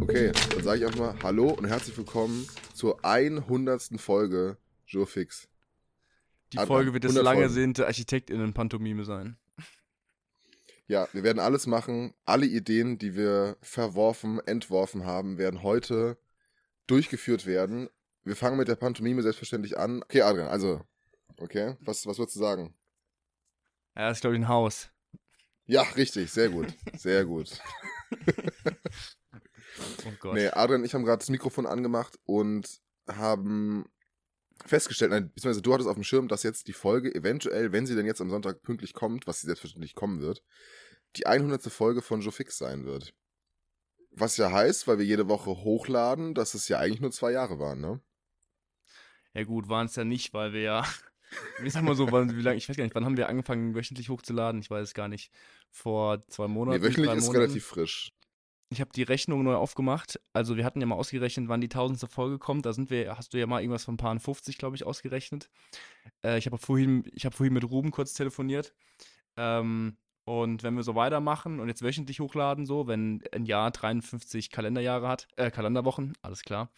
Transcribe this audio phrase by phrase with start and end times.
[0.00, 3.90] Okay, dann sage ich einfach mal Hallo und herzlich willkommen zur 100.
[4.00, 4.56] Folge
[4.86, 5.48] Jurfix.
[6.52, 7.48] Die Ah, Folge wird das 100 lang Folgen.
[7.48, 9.36] ersehnte Architektinnen-Pantomime sein.
[10.86, 12.14] Ja, wir werden alles machen.
[12.24, 16.18] Alle Ideen, die wir verworfen, entworfen haben, werden heute
[16.86, 17.88] durchgeführt werden.
[18.22, 20.02] Wir fangen mit der Pantomime selbstverständlich an.
[20.02, 20.82] Okay, Adrian, also,
[21.38, 22.74] okay, was, was würdest du sagen?
[23.96, 24.90] Ja, das ist, glaube ich, ein Haus.
[25.66, 27.50] Ja, richtig, sehr gut, sehr gut.
[30.06, 30.34] Oh Gott.
[30.34, 33.86] Nee, Adrian und ich haben gerade das Mikrofon angemacht und haben
[34.66, 37.94] festgestellt, nein, beziehungsweise du hattest auf dem Schirm, dass jetzt die Folge eventuell, wenn sie
[37.94, 40.42] denn jetzt am Sonntag pünktlich kommt, was sie selbstverständlich kommen wird,
[41.16, 41.62] die 100.
[41.64, 43.14] Folge von Joe Fix sein wird.
[44.10, 47.58] Was ja heißt, weil wir jede Woche hochladen, dass es ja eigentlich nur zwei Jahre
[47.58, 48.00] waren, ne?
[49.34, 50.86] Ja gut, waren es ja nicht, weil wir ja,
[51.64, 53.74] ich sag mal so, wann, wie lange, ich weiß gar nicht, wann haben wir angefangen,
[53.74, 54.60] wöchentlich hochzuladen?
[54.60, 55.32] Ich weiß es gar nicht.
[55.70, 57.42] Vor zwei Monaten, Nee, wöchentlich ist Monaten.
[57.42, 58.12] relativ frisch.
[58.70, 60.20] Ich habe die Rechnung neu aufgemacht.
[60.32, 62.66] Also wir hatten ja mal ausgerechnet, wann die tausendste Folge kommt.
[62.66, 65.50] Da sind wir, hast du ja mal irgendwas von paar 50, glaube ich, ausgerechnet.
[66.24, 68.74] Äh, ich habe vorhin, ich habe vorhin mit Ruben kurz telefoniert.
[69.36, 74.50] Ähm, und wenn wir so weitermachen und jetzt wöchentlich hochladen, so, wenn ein Jahr 53
[74.50, 76.70] Kalenderjahre hat, äh, Kalenderwochen, alles klar,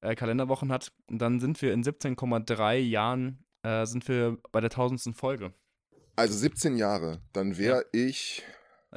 [0.00, 5.12] äh, Kalenderwochen hat, dann sind wir in 17,3 Jahren, äh, sind wir bei der tausendsten
[5.12, 5.52] Folge.
[6.16, 8.42] Also 17 Jahre, dann wäre ich.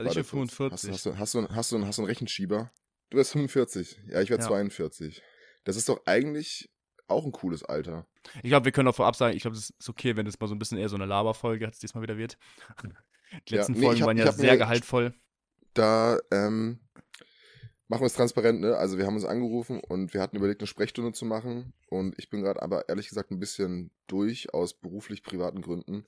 [0.05, 0.53] Also ich bin kurz.
[0.53, 0.91] 45.
[0.91, 2.71] Hast, du- hast, du, hast, du, hast, du, einen- hast du einen Rechenschieber?
[3.09, 3.99] Du bist 45.
[4.09, 4.47] Ja, ich werde Ja.
[4.49, 5.21] 42.
[5.63, 6.69] Das ist doch eigentlich
[7.07, 8.05] auch ein cooles Alter.
[8.43, 10.47] Ich glaube, wir können auch vorab sagen, ich glaube, es ist okay, wenn es mal
[10.47, 12.37] so ein bisschen eher so eine Laberfolge jetzt diesmal wieder wird.
[13.47, 15.13] Die Ja, letzten nee, Folgen hab- waren ja sehr mir- gehaltvoll.
[15.73, 16.79] da ähm,
[17.87, 18.75] machen wir es transparent, ne?
[18.75, 21.73] Also wir haben uns angerufen und wir hatten überlegt, eine Sprechstunde zu machen.
[21.89, 26.05] Und ich bin gerade aber ehrlich gesagt ein bisschen durch aus beruflich privaten Gründen.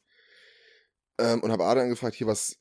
[1.18, 2.58] Ähm, und habe Adrian gefragt, hier, was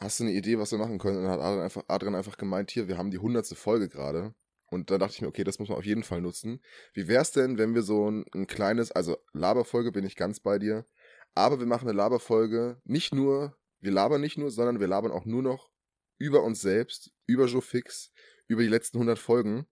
[0.00, 1.18] hast du eine Idee, was wir machen können?
[1.18, 4.34] Und dann hat Adrian einfach, Adrian einfach gemeint, hier, wir haben die hundertste Folge gerade.
[4.66, 6.62] Und da dachte ich mir, okay, das muss man auf jeden Fall nutzen.
[6.94, 10.58] Wie wär's denn, wenn wir so ein, ein kleines, also Laberfolge bin ich ganz bei
[10.58, 10.86] dir,
[11.34, 15.26] aber wir machen eine Laberfolge nicht nur, wir labern nicht nur, sondern wir labern auch
[15.26, 15.70] nur noch
[16.18, 18.12] über uns selbst, über Joe Fix,
[18.46, 19.66] über die letzten 100 Folgen.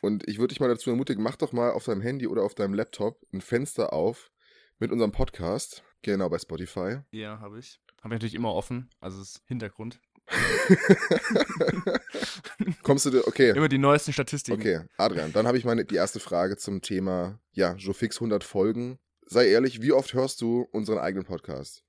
[0.00, 2.54] Und ich würde dich mal dazu ermutigen, mach doch mal auf deinem Handy oder auf
[2.54, 4.30] deinem Laptop ein Fenster auf
[4.78, 5.82] mit unserem Podcast.
[6.02, 7.00] Genau, bei Spotify.
[7.10, 7.80] Ja, habe ich.
[8.00, 10.00] Habe ich natürlich immer offen, also das ist Hintergrund.
[12.82, 13.50] Kommst du dir, okay.
[13.50, 14.60] Immer die neuesten Statistiken.
[14.60, 18.44] Okay, Adrian, dann habe ich meine die erste Frage zum Thema, ja, Joe Fix 100
[18.44, 18.98] Folgen.
[19.26, 21.84] Sei ehrlich, wie oft hörst du unseren eigenen Podcast?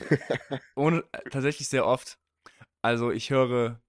[0.76, 2.18] Ohne, tatsächlich sehr oft.
[2.82, 3.80] Also ich höre,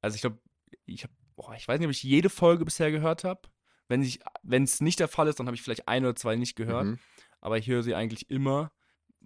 [0.00, 0.38] also ich glaube,
[0.84, 1.12] ich habe,
[1.56, 3.48] ich weiß nicht, ob ich jede Folge bisher gehört habe.
[3.88, 6.86] Wenn es nicht der Fall ist, dann habe ich vielleicht ein oder zwei nicht gehört.
[6.86, 6.98] Mhm.
[7.40, 8.72] aber ich höre sie eigentlich immer,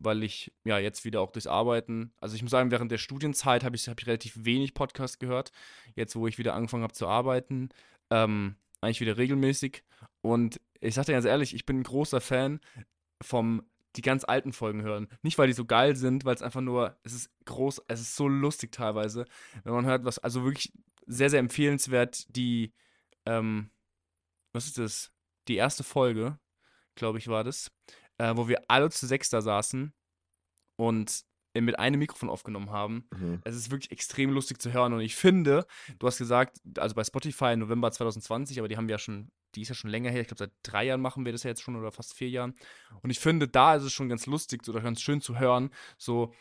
[0.01, 3.65] weil ich ja jetzt wieder auch durchs Arbeiten, also ich muss sagen, während der Studienzeit
[3.65, 5.53] habe ich, hab ich relativ wenig Podcast gehört.
[5.95, 7.71] Jetzt, wo ich wieder angefangen habe zu arbeiten,
[8.11, 9.83] ähm, eigentlich wieder regelmäßig.
[10.21, 12.61] Und ich sage dir ganz ehrlich, ich bin ein großer Fan
[13.21, 13.63] vom
[13.97, 15.09] die ganz alten Folgen hören.
[15.23, 18.17] Nicht, weil die so geil sind, weil es einfach nur, es ist groß, es ist
[18.17, 19.25] so lustig teilweise,
[19.65, 20.73] wenn man hört, was, also wirklich
[21.07, 22.73] sehr, sehr empfehlenswert, die,
[23.27, 23.71] ähm,
[24.53, 25.11] was ist das?
[25.49, 26.39] Die erste Folge,
[26.95, 27.73] glaube ich, war das,
[28.19, 29.93] äh, wo wir alle zu sechs da saßen
[30.77, 31.25] und
[31.55, 33.09] mit einem Mikrofon aufgenommen haben.
[33.17, 33.41] Mhm.
[33.45, 35.67] Es ist wirklich extrem lustig zu hören und ich finde,
[35.99, 39.63] du hast gesagt, also bei Spotify November 2020, aber die haben wir ja schon, die
[39.63, 41.63] ist ja schon länger her, ich glaube seit drei Jahren machen wir das ja jetzt
[41.63, 42.55] schon oder fast vier Jahren.
[43.03, 46.33] Und ich finde, da ist es schon ganz lustig oder ganz schön zu hören, so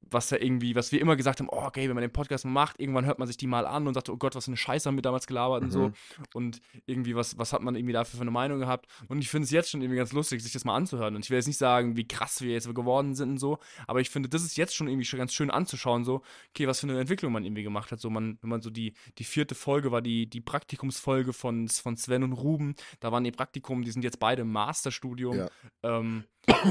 [0.00, 2.80] was ja irgendwie, was wir immer gesagt haben, oh, okay, wenn man den Podcast macht,
[2.80, 4.88] irgendwann hört man sich die mal an und sagt, oh Gott, was für eine Scheiße
[4.88, 5.88] haben wir damals gelabert und so.
[5.88, 5.94] Mhm.
[6.34, 8.86] Und irgendwie, was, was hat man irgendwie dafür für eine Meinung gehabt?
[9.08, 11.14] Und ich finde es jetzt schon irgendwie ganz lustig, sich das mal anzuhören.
[11.14, 14.00] Und ich will jetzt nicht sagen, wie krass wir jetzt geworden sind und so, aber
[14.00, 16.88] ich finde, das ist jetzt schon irgendwie schon ganz schön anzuschauen, so, okay, was für
[16.88, 18.00] eine Entwicklung man irgendwie gemacht hat.
[18.00, 21.96] So, man, wenn man so die, die vierte Folge war die, die Praktikumsfolge von, von
[21.96, 25.36] Sven und Ruben, da waren die Praktikum, die sind jetzt beide im Masterstudium.
[25.36, 25.48] Ja.
[25.82, 26.24] Ähm,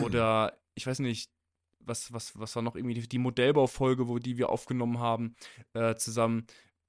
[0.04, 1.31] oder ich weiß nicht,
[1.80, 5.36] was, was, was war noch irgendwie die, die Modellbaufolge, wo die wir aufgenommen haben,
[5.74, 6.46] äh, zusammen.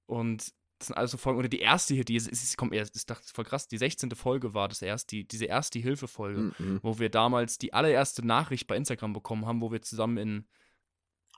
[0.06, 1.38] Und das sind alles so Folgen.
[1.40, 4.10] Oder die erste hier, die ist, ist, kommt erst, ist dachte voll krass, die 16.
[4.12, 6.80] Folge war das erst, die, diese erste Hilfe-Folge, Mhm.
[6.82, 10.48] wo wir damals die allererste Nachricht bei Instagram bekommen haben, wo wir zusammen in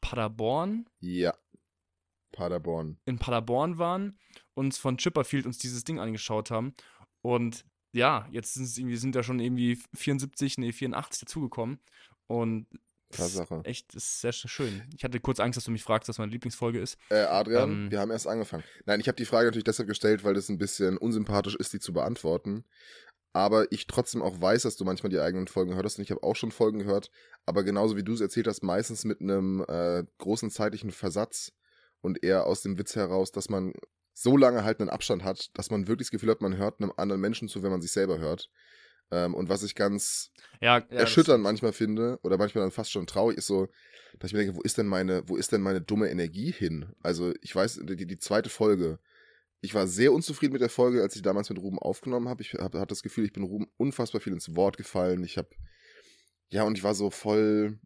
[0.01, 1.35] Paderborn, Ja.
[2.33, 2.99] Paderborn.
[3.07, 4.19] in Paderborn waren,
[4.55, 6.75] uns von Chipperfield uns dieses Ding angeschaut haben.
[7.23, 11.81] Und ja, jetzt sind es irgendwie, sind da schon irgendwie 74, nee, 84 dazugekommen.
[12.29, 12.67] Und
[13.11, 13.61] Tatsache.
[13.65, 14.83] Echt, das ist sehr schön.
[14.97, 16.97] Ich hatte kurz Angst, dass du mich fragst, was meine Lieblingsfolge ist.
[17.11, 17.91] Äh, Adrian, Ähm.
[17.91, 18.65] wir haben erst angefangen.
[18.87, 21.81] Nein, ich habe die Frage natürlich deshalb gestellt, weil das ein bisschen unsympathisch ist, die
[21.81, 22.65] zu beantworten.
[23.33, 26.23] Aber ich trotzdem auch weiß, dass du manchmal die eigenen Folgen hörst und ich habe
[26.23, 27.11] auch schon Folgen gehört.
[27.47, 31.53] Aber genauso wie du es erzählt hast, meistens mit einem äh, großen zeitlichen Versatz
[32.01, 33.73] und eher aus dem Witz heraus, dass man
[34.15, 36.93] so lange halt einen Abstand hat, dass man wirklich das Gefühl hat, man hört einem
[36.97, 38.51] anderen Menschen zu, wenn man sich selber hört.
[39.11, 40.31] Ähm, und was ich ganz
[40.61, 43.69] Ja, ja erschütternd manchmal finde oder manchmal dann fast schon traurig ist so,
[44.19, 46.93] dass ich mir denke, wo ist denn meine, wo ist denn meine dumme Energie hin?
[47.03, 48.99] Also ich weiß, die, die zweite Folge,
[49.61, 52.43] ich war sehr unzufrieden mit der Folge, als ich damals mit Ruben aufgenommen habe.
[52.43, 55.23] Ich hab, hatte das Gefühl, ich bin Ruben unfassbar viel ins Wort gefallen.
[55.23, 55.51] Ich habe,
[56.49, 57.79] ja, und ich war so voll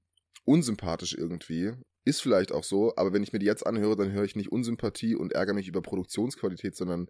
[0.44, 1.72] unsympathisch irgendwie.
[2.04, 4.52] Ist vielleicht auch so, aber wenn ich mir die jetzt anhöre, dann höre ich nicht
[4.52, 7.08] Unsympathie und ärgere mich über Produktionsqualität, sondern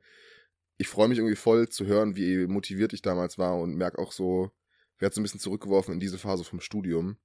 [0.76, 4.12] ich freue mich irgendwie voll zu hören, wie motiviert ich damals war und merke auch
[4.12, 4.50] so,
[4.98, 7.18] werde so ein bisschen zurückgeworfen in diese Phase vom Studium.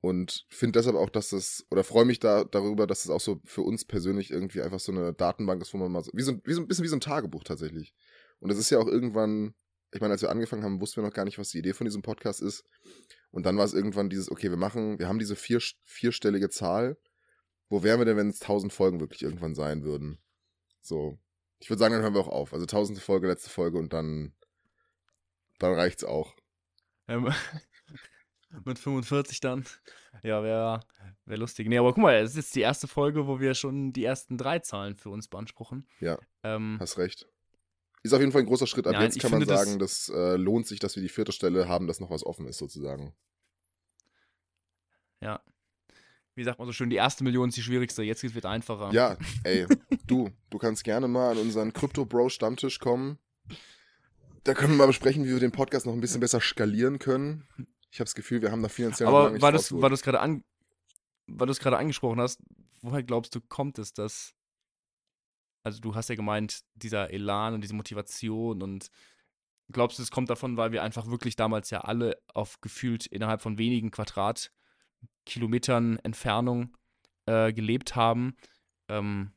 [0.00, 3.40] Und finde deshalb auch, dass das, oder freue mich da darüber, dass es auch so
[3.44, 6.38] für uns persönlich irgendwie einfach so eine Datenbank ist, wo man mal so, wie so,
[6.44, 7.94] wie so ein bisschen wie so ein Tagebuch tatsächlich.
[8.38, 9.54] Und das ist ja auch irgendwann,
[9.92, 11.86] ich meine, als wir angefangen haben, wussten wir noch gar nicht, was die Idee von
[11.86, 12.64] diesem Podcast ist.
[13.30, 16.98] Und dann war es irgendwann dieses, okay, wir machen, wir haben diese vier, vierstellige Zahl.
[17.68, 20.18] Wo wären wir denn, wenn es tausend Folgen wirklich irgendwann sein würden?
[20.82, 21.18] So.
[21.66, 22.54] Ich würde sagen, dann hören wir auch auf.
[22.54, 24.32] Also tausendste Folge, letzte Folge und dann,
[25.58, 26.32] dann reicht's auch.
[27.08, 27.28] Ähm,
[28.64, 29.66] mit 45 dann.
[30.22, 30.78] Ja, wäre
[31.24, 31.66] wär lustig.
[31.66, 34.38] Nee, aber guck mal, es ist jetzt die erste Folge, wo wir schon die ersten
[34.38, 35.88] drei Zahlen für uns beanspruchen.
[35.98, 36.20] Ja.
[36.44, 37.26] Ähm, Hast recht.
[38.04, 38.86] Ist auf jeden Fall ein großer Schritt.
[38.86, 41.08] Ab Nein, jetzt kann man finde, das- sagen, das äh, lohnt sich, dass wir die
[41.08, 43.12] vierte Stelle haben, dass noch was offen ist, sozusagen.
[45.20, 45.42] ja.
[46.36, 48.90] Wie sagt man so schön, die erste Million ist die schwierigste, jetzt geht's wieder einfacher.
[48.92, 49.66] Ja, ey,
[50.06, 53.18] du, du kannst gerne mal an unseren Crypto-Bro-Stammtisch kommen.
[54.44, 57.48] Da können wir mal besprechen, wie wir den Podcast noch ein bisschen besser skalieren können.
[57.90, 60.20] Ich habe das Gefühl, wir haben da finanziell noch Aber nicht weil du es gerade
[60.20, 60.44] an,
[61.26, 62.42] weil du's gerade angesprochen hast,
[62.82, 64.34] woher glaubst du, kommt es, dass.
[65.64, 68.88] Also, du hast ja gemeint, dieser Elan und diese Motivation und
[69.72, 73.42] glaubst du, es kommt davon, weil wir einfach wirklich damals ja alle auf gefühlt innerhalb
[73.42, 73.90] von wenigen
[75.26, 76.76] Quadratkilometern Entfernung
[77.26, 78.36] äh, gelebt haben,
[78.88, 79.32] ähm,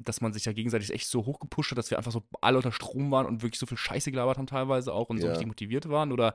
[0.00, 2.70] dass man sich ja gegenseitig echt so hochgepusht hat, dass wir einfach so alle unter
[2.70, 5.30] Strom waren und wirklich so viel Scheiße gelabert haben teilweise auch und so Ja.
[5.30, 6.12] richtig motiviert waren?
[6.12, 6.34] Oder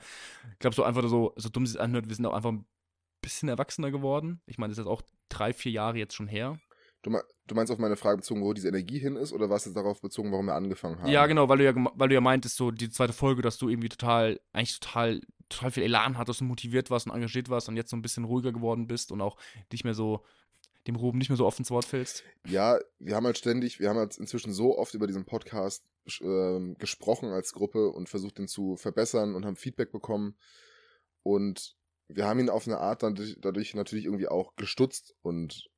[0.60, 2.65] glaubst du einfach so, so dumm es sich anhört, wir sind auch einfach ein
[3.21, 4.42] bisschen erwachsener geworden?
[4.45, 6.59] Ich meine, das ist jetzt auch drei, vier Jahre jetzt schon her.
[7.04, 7.12] Du,
[7.48, 10.01] du meinst auf meine Frage bezogen, wo diese Energie hin ist, oder was jetzt darauf
[10.01, 11.10] bezogen, warum wir angefangen haben?
[11.10, 13.69] Ja, genau, weil du ja, weil du ja meintest, so die zweite Folge, dass du
[13.69, 17.75] irgendwie total, eigentlich total, total viel Elan hattest und motiviert warst und engagiert warst und
[17.75, 19.38] jetzt so ein bisschen ruhiger geworden bist und auch
[19.72, 20.24] nicht mehr so,
[20.88, 22.24] dem Ruben nicht mehr so oft ins Wort fällst.
[22.45, 25.86] Ja, wir haben halt ständig, wir haben halt inzwischen so oft über diesen Podcast
[26.22, 30.36] ähm, gesprochen als Gruppe und versucht, den zu verbessern und haben Feedback bekommen.
[31.22, 31.78] Und
[32.10, 35.69] wir haben ihn auf eine Art dadurch, dadurch natürlich irgendwie auch gestutzt und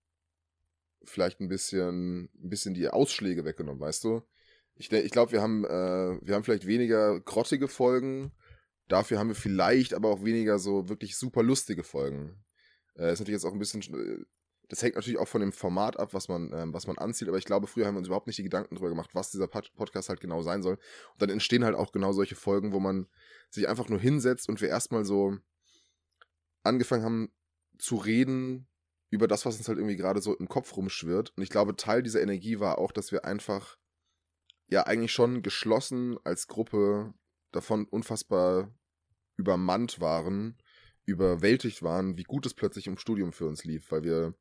[1.06, 4.22] vielleicht ein bisschen, ein bisschen die Ausschläge weggenommen, weißt du?
[4.76, 8.32] Ich, ich glaube, wir haben, äh, wir haben vielleicht weniger grottige Folgen.
[8.88, 12.44] Dafür haben wir vielleicht aber auch weniger so wirklich super lustige Folgen.
[12.98, 14.26] Äh, ist natürlich jetzt auch ein bisschen, äh,
[14.70, 17.38] das hängt natürlich auch von dem Format ab, was man, ähm, was man anzieht, aber
[17.38, 19.72] ich glaube, früher haben wir uns überhaupt nicht die Gedanken drüber gemacht, was dieser Pod
[19.76, 20.76] Podcast halt genau sein soll.
[20.76, 23.08] Und dann entstehen halt auch genau solche Folgen, wo man
[23.50, 25.38] sich einfach nur hinsetzt und wir erstmal so
[26.64, 27.32] angefangen haben
[27.78, 28.68] zu reden
[29.10, 31.34] über das, was uns halt irgendwie gerade so im Kopf rumschwirrt.
[31.36, 33.78] Und ich glaube, Teil dieser Energie war auch, dass wir einfach
[34.68, 37.14] ja eigentlich schon geschlossen als Gruppe
[37.52, 38.74] davon unfassbar
[39.38, 40.58] übermannt waren,
[41.06, 44.34] überwältigt waren, wie gut es plötzlich im Studium für uns lief, weil wir,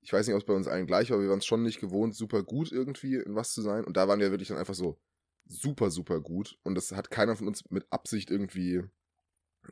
[0.00, 1.62] ich weiß nicht, ob es bei uns allen gleich war, aber wir waren es schon
[1.62, 3.84] nicht gewohnt, super gut irgendwie in was zu sein.
[3.84, 5.00] Und da waren wir wirklich dann einfach so
[5.46, 6.58] super, super gut.
[6.64, 8.84] Und das hat keiner von uns mit Absicht irgendwie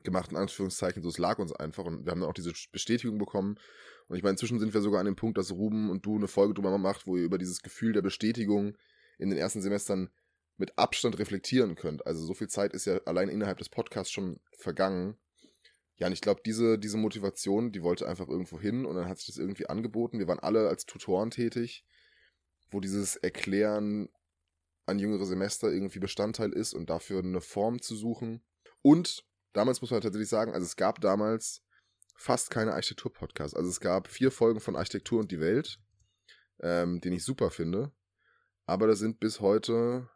[0.02, 1.02] gemacht, in Anführungszeichen.
[1.02, 1.84] So, es lag uns einfach.
[1.84, 3.58] Und wir haben dann auch diese Bestätigung bekommen.
[4.08, 6.28] Und ich meine, inzwischen sind wir sogar an dem Punkt, dass Ruben und du eine
[6.28, 8.76] Folge drüber macht, wo ihr über dieses Gefühl der Bestätigung
[9.18, 10.10] in den ersten Semestern
[10.56, 12.06] mit Abstand reflektieren könnt.
[12.06, 15.16] Also so viel Zeit ist ja allein innerhalb des Podcasts schon vergangen.
[15.98, 19.18] Ja, und ich glaube, diese, diese Motivation, die wollte einfach irgendwo hin und dann hat
[19.18, 20.18] sich das irgendwie angeboten.
[20.18, 21.84] Wir waren alle als Tutoren tätig,
[22.70, 24.08] wo dieses Erklären
[24.84, 28.42] an jüngere Semester irgendwie Bestandteil ist und dafür eine Form zu suchen.
[28.82, 29.24] Und
[29.56, 31.62] damals muss man tatsächlich sagen, also es gab damals
[32.14, 33.56] fast keine Architektur-Podcasts.
[33.56, 35.80] Also es gab vier Folgen von Architektur und die Welt,
[36.60, 37.92] ähm, den ich super finde.
[38.66, 40.08] Aber da sind bis heute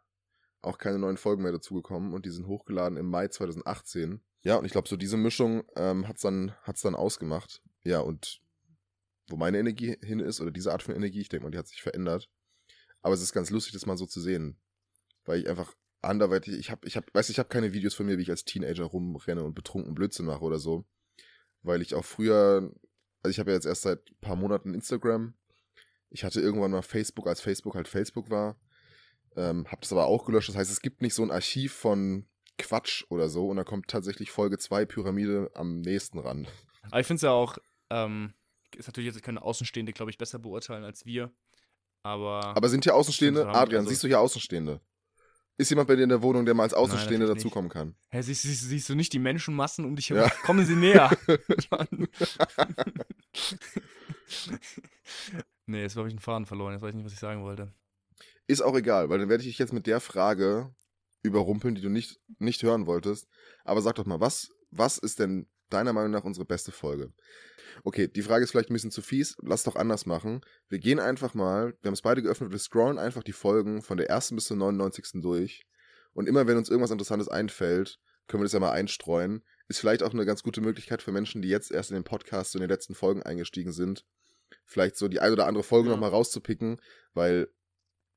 [0.61, 4.21] auch keine neuen Folgen mehr dazugekommen und die sind hochgeladen im Mai 2018.
[4.43, 7.61] Ja, und ich glaube, so diese Mischung ähm, hat's dann, hat's dann ausgemacht.
[7.83, 8.41] Ja, und
[9.27, 11.67] wo meine Energie hin ist, oder diese Art von Energie, ich denke mal, die hat
[11.67, 12.29] sich verändert.
[13.01, 14.59] Aber es ist ganz lustig, das mal so zu sehen.
[15.25, 18.17] Weil ich einfach anderweitig, ich habe, ich hab, weiß ich habe keine Videos von mir,
[18.17, 20.85] wie ich als Teenager rumrenne und betrunken Blödsinn mache oder so.
[21.63, 22.71] weil ich auch früher,
[23.21, 25.35] also ich habe ja jetzt erst seit ein paar Monaten Instagram.
[26.09, 28.59] Ich hatte irgendwann mal Facebook, als Facebook halt Facebook war.
[29.35, 30.49] Ähm, hab das aber auch gelöscht.
[30.49, 32.27] Das heißt, es gibt nicht so ein Archiv von
[32.57, 36.47] Quatsch oder so und da kommt tatsächlich Folge 2 Pyramide am nächsten ran.
[36.89, 37.57] Aber ich finde es ja auch,
[37.91, 38.33] ähm,
[38.75, 41.31] ist natürlich jetzt können Außenstehende, glaube ich, besser beurteilen als wir.
[42.03, 42.55] Aber.
[42.57, 43.47] Aber sind hier Außenstehende?
[43.47, 44.81] Adrian, also- siehst du hier Außenstehende?
[45.61, 47.93] Ist jemand bei dir in der Wohnung, der mal als Außenstehende natürlich dazukommen kann?
[48.09, 50.15] Hä, siehst, siehst, siehst du nicht die Menschenmassen um dich Ja.
[50.15, 50.31] herum?
[50.41, 51.11] Kommen sie näher.
[55.67, 56.73] Nee, jetzt habe ich einen Faden verloren.
[56.73, 57.71] Jetzt weiß ich nicht, was ich sagen wollte.
[58.47, 60.73] Ist auch egal, weil dann werde ich dich jetzt mit der Frage
[61.21, 63.27] überrumpeln, die du nicht, nicht hören wolltest.
[63.63, 67.13] Aber sag doch mal, was, was ist denn deiner Meinung nach unsere beste Folge?
[67.83, 69.35] Okay, die Frage ist vielleicht ein bisschen zu fies.
[69.41, 70.41] Lass doch anders machen.
[70.69, 73.97] Wir gehen einfach mal, wir haben es beide geöffnet, wir scrollen einfach die Folgen von
[73.97, 75.21] der ersten bis zur 99.
[75.21, 75.65] durch.
[76.13, 79.43] Und immer wenn uns irgendwas Interessantes einfällt, können wir das ja mal einstreuen.
[79.67, 82.51] Ist vielleicht auch eine ganz gute Möglichkeit für Menschen, die jetzt erst in den Podcast,
[82.51, 84.05] so in den letzten Folgen eingestiegen sind,
[84.65, 85.95] vielleicht so die ein oder andere Folge Ja.
[85.95, 86.79] nochmal rauszupicken,
[87.13, 87.47] weil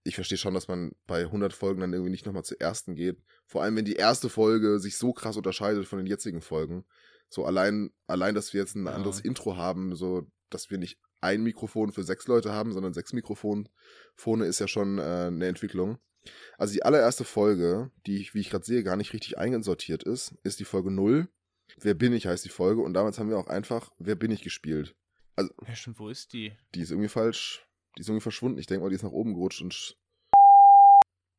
[0.03, 3.23] ich verstehe schon, dass man bei 100 Folgen dann irgendwie nicht nochmal zur ersten geht.
[3.47, 6.85] Vor allem, wenn die erste Folge sich so krass unterscheidet von den jetzigen Folgen.
[7.29, 8.93] So allein, allein, dass wir jetzt ein Ja.
[8.93, 13.13] anderes Intro haben, so, dass wir nicht ein Mikrofon für sechs Leute haben, sondern sechs
[13.13, 13.69] Mikrofone,
[14.45, 15.99] ist ja schon äh, eine Entwicklung.
[16.59, 20.35] Also die allererste Folge, die ich, wie ich gerade sehe, gar nicht richtig eingesortiert ist,
[20.43, 21.29] ist die Folge 0.
[21.79, 24.43] Wer bin ich heißt die Folge und damals haben wir auch einfach Wer bin ich
[24.43, 24.95] gespielt.
[25.39, 26.57] Ja, stimmt, wo ist die?
[26.75, 27.67] Die ist irgendwie falsch,
[27.97, 28.59] die ist irgendwie verschwunden.
[28.59, 29.97] Ich denke mal, die ist nach oben gerutscht und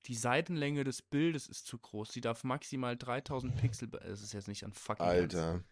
[0.08, 2.12] Die Seitenlänge des Bildes ist zu groß.
[2.12, 3.90] Sie darf maximal 3000 Pixel.
[4.04, 5.06] Es ist jetzt nicht an fucking.
[5.06, 5.66] Ernst.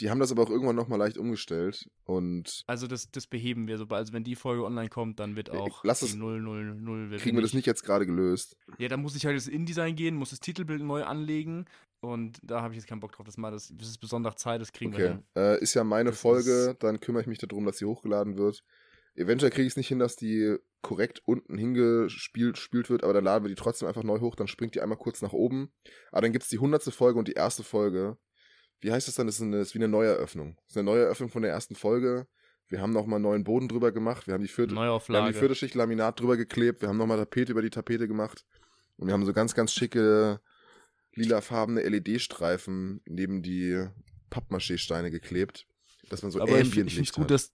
[0.00, 3.78] Die haben das aber auch irgendwann nochmal leicht umgestellt und Also das, das beheben wir.
[3.78, 7.10] Sobald, also wenn die Folge online kommt, dann wird auch lass es- 000.
[7.10, 7.54] wer kriegen wir das ich.
[7.54, 8.56] nicht jetzt gerade gelöst.
[8.78, 11.66] Ja, dann muss ich halt das InDesign gehen, muss das Titelbild neu anlegen.
[12.00, 13.26] Und da habe ich jetzt keinen Bock drauf.
[13.26, 15.08] Das, mal, das, das ist besonders Zeit, das kriegen wir Okay.
[15.14, 15.24] hin.
[15.36, 18.64] Äh, ist ja meine Das Folge, dann kümmere ich mich darum, dass sie hochgeladen wird.
[19.14, 23.24] Eventuell kriege ich es nicht hin, dass die korrekt unten hingespielt spielt wird, aber dann
[23.24, 25.70] laden wir die trotzdem einfach neu hoch, dann springt die einmal kurz nach oben.
[26.10, 28.16] Aber dann gibt es die hundertste Folge und die erste Folge.
[28.82, 29.26] Wie heißt das dann?
[29.26, 30.56] Das ist, eine, das ist wie eine Neueröffnung.
[30.56, 32.26] Das ist eine Neueröffnung von der ersten Folge.
[32.68, 34.26] Wir haben nochmal einen neuen Boden drüber gemacht.
[34.26, 36.82] Wir haben die vierte, Wir haben die vierte Schicht Laminat drüber geklebt.
[36.82, 38.44] Wir haben nochmal Tapete über die Tapete gemacht.
[38.96, 40.40] Und wir haben so ganz, ganz schicke
[41.14, 43.86] lilafarbene LED-Streifen neben die
[44.30, 45.66] Pappmaché-Steine geklebt.
[46.08, 47.30] Dass man so Aber ich, find- ich finde Ambient-Licht es gut, hat.
[47.30, 47.52] dass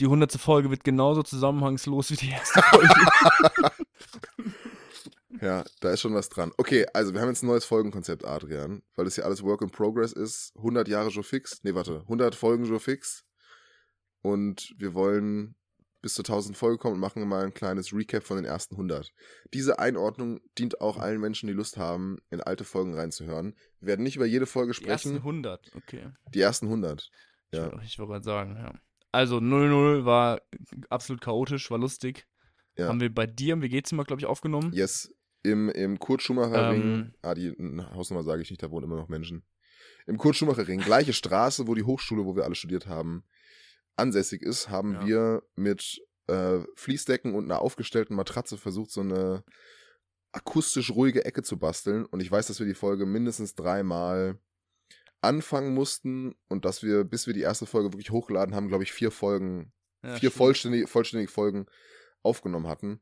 [0.00, 2.94] die hundertste Folge wird genauso zusammenhangslos wie die erste Folge.
[5.40, 6.52] Ja, da ist schon was dran.
[6.58, 8.82] Okay, also wir haben jetzt ein neues Folgenkonzept, Adrian.
[8.96, 10.52] Weil das ja alles Work in Progress ist.
[10.56, 11.60] 100 Jahre Joe Fix.
[11.62, 12.00] Nee, warte.
[12.02, 13.24] 100 Folgen Joe Fix.
[14.20, 15.54] Und wir wollen
[16.00, 19.12] bis zu 1000 Folgen kommen und machen mal ein kleines Recap von den ersten 100.
[19.54, 23.54] Diese Einordnung dient auch allen Menschen, die Lust haben, in alte Folgen reinzuhören.
[23.80, 25.22] Wir werden nicht über jede Folge Die ersten sprechen.
[25.24, 26.10] 100, okay.
[26.34, 27.08] Die ersten 100.
[27.52, 27.70] Ich Ja.
[27.70, 28.74] wollte- Ich wollte gerade sagen, ja.
[29.12, 30.40] Also 0-0 war
[30.88, 32.26] absolut chaotisch, war lustig.
[32.76, 32.88] Ja.
[32.88, 34.72] Haben wir bei dir im WG-Zimmer, glaube ich, aufgenommen.
[34.72, 35.12] Yes,
[35.42, 36.82] im, im Kurt Schumacher Ring.
[36.94, 37.14] Ähm.
[37.22, 37.50] Ah, die
[37.94, 39.44] Hausnummer sage ich nicht, da wohnen immer noch Menschen.
[40.06, 43.24] Im Kurt Schumacher Ring, gleiche Straße, wo die Hochschule, wo wir alle studiert haben,
[43.96, 45.06] ansässig ist, haben Ja.
[45.06, 49.44] wir mit äh, Fließdecken und einer aufgestellten Matratze versucht, so eine
[50.32, 52.06] akustisch ruhige Ecke zu basteln.
[52.06, 54.38] Und ich weiß, dass wir die Folge mindestens dreimal
[55.20, 58.92] anfangen mussten und dass wir, bis wir die erste Folge wirklich hochgeladen haben, glaube ich,
[58.92, 59.72] vier Folgen
[60.02, 60.34] Ja, vier stimmt.
[60.34, 61.66] vollständige, vollständige Folgen
[62.22, 63.00] aufgenommen hatten.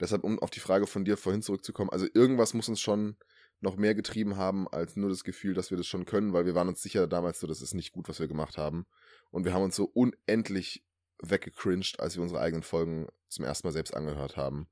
[0.00, 3.16] Deshalb, um auf die Frage von dir vorhin zurückzukommen, also irgendwas muss uns schon
[3.60, 6.54] noch mehr getrieben haben, als nur das Gefühl, dass wir das schon können, weil wir
[6.54, 8.86] waren uns sicher damals so, das ist nicht gut, was wir gemacht haben.
[9.30, 10.84] Und wir haben uns so unendlich
[11.22, 14.68] weggecringed, als wir unsere eigenen Folgen zum ersten Mal selbst angehört haben.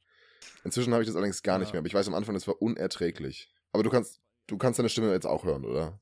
[0.65, 1.73] Inzwischen habe ich das allerdings gar nicht Ja.
[1.75, 3.53] mehr, aber ich weiß am Anfang, das war unerträglich.
[3.73, 6.01] Aber du kannst, du kannst deine Stimme jetzt auch hören, oder?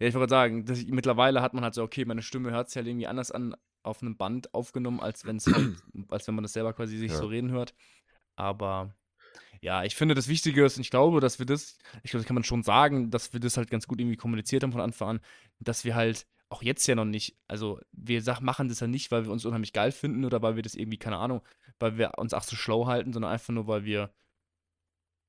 [0.00, 2.68] Ja, ich wollte sagen, dass ich, mittlerweile hat man halt so, okay, meine Stimme hört
[2.68, 6.34] sich halt irgendwie anders an auf einem Band aufgenommen, als wenn es halt, als wenn
[6.34, 7.18] man das selber quasi sich Ja.
[7.18, 7.74] so reden hört.
[8.36, 8.94] Aber
[9.60, 12.26] ja, ich finde, das Wichtige ist, und ich glaube, dass wir das, ich glaube, das
[12.26, 15.08] kann man schon sagen, dass wir das halt ganz gut irgendwie kommuniziert haben von Anfang
[15.08, 15.20] an,
[15.60, 19.10] dass wir halt auch jetzt ja noch nicht, also wir sag, machen das ja nicht,
[19.10, 21.42] weil wir uns unheimlich geil finden oder weil wir das irgendwie, keine Ahnung,
[21.78, 24.10] weil wir uns auch so schlau halten, sondern einfach nur, weil wir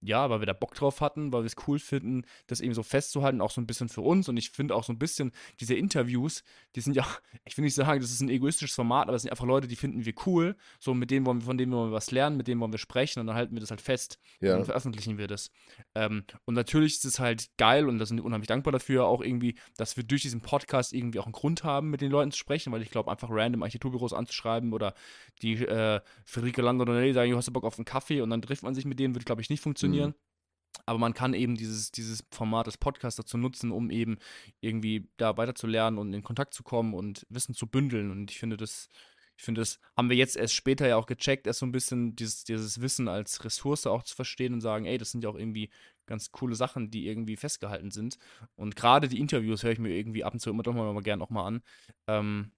[0.06, 2.84] ja, weil wir da Bock drauf hatten, weil wir es cool finden, das irgendwie so
[2.84, 4.28] festzuhalten, auch so ein bisschen für uns.
[4.30, 6.44] Und ich finde auch so ein bisschen, diese Interviews,
[6.76, 7.06] die sind ja,
[7.46, 9.76] ich will nicht sagen, das ist ein egoistisches Format, aber es sind einfach Leute, die
[9.76, 10.56] finden wir cool.
[10.80, 12.80] So, mit denen wollen wir, von denen wollen wir was lernen, mit denen wollen wir
[12.80, 14.20] sprechen und dann halten wir das halt fest.
[14.42, 14.56] Und Ja.
[14.56, 15.52] dann veröffentlichen wir das.
[15.96, 19.22] Ähm, und natürlich ist es halt geil und da sind wir unheimlich dankbar dafür, auch
[19.22, 22.38] irgendwie, dass wir durch diesen Podcast irgendwie auch einen Grund haben, mit den Leuten zu
[22.38, 24.94] sprechen, weil ich glaube, einfach random Architekturbüros anzuschreiben oder
[25.42, 28.64] die äh, Federica Landonelli sagen, "Jo, hast du Bock auf einen Kaffee und dann trifft
[28.64, 29.93] man sich mit denen, würde, glaube ich, nicht funktionieren.
[30.86, 34.18] Aber man kann eben dieses, dieses Format des Podcasts dazu nutzen, um eben
[34.60, 38.12] irgendwie da weiterzulernen und in Kontakt zu kommen und Wissen zu bündeln.
[38.12, 38.90] Und ich finde, das,
[39.38, 42.16] ich finde, das haben wir jetzt erst später ja auch gecheckt, erst so ein bisschen
[42.16, 45.38] dieses, dieses Wissen als Ressource auch zu verstehen und sagen, ey, das sind ja auch
[45.38, 45.70] irgendwie
[46.06, 48.18] ganz coole Sachen, die irgendwie festgehalten sind.
[48.56, 51.02] Und gerade die Interviews höre ich mir irgendwie ab und zu immer doch mal, mal
[51.02, 51.62] gern auch mal an,
[52.08, 52.52] ähm,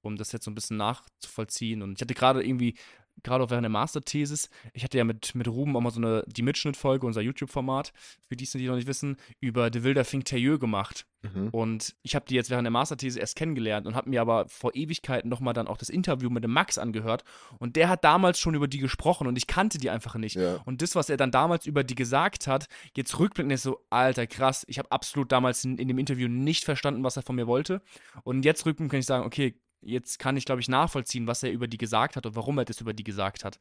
[0.00, 1.82] um das jetzt so ein bisschen nachzuvollziehen.
[1.82, 2.76] Und ich hatte gerade irgendwie
[3.22, 6.24] gerade auch während der Masterthesis, ich hatte ja mit, mit Ruben auch mal so eine,
[6.26, 7.92] die Mitschnittfolge, unser YouTube-Format,
[8.28, 11.06] für die, die noch nicht wissen, über De Wilder Finterieux gemacht.
[11.22, 11.48] Mhm.
[11.48, 14.74] Und ich habe die jetzt während der Masterthese erst kennengelernt und habe mir aber vor
[14.74, 17.24] Ewigkeiten nochmal dann auch das Interview mit dem Max angehört.
[17.58, 20.36] Und der hat damals schon über die gesprochen und ich kannte die einfach nicht.
[20.36, 20.60] Ja.
[20.64, 24.26] Und das, was er dann damals über die gesagt hat, jetzt rückblickend ist so, alter,
[24.26, 27.46] krass, ich habe absolut damals in, in dem Interview nicht verstanden, was er von mir
[27.46, 27.82] wollte.
[28.22, 31.52] Und jetzt rückblickend kann ich sagen, okay, jetzt kann ich, glaube ich, nachvollziehen, was er
[31.52, 33.58] über die gesagt hat und warum er das über die gesagt hat.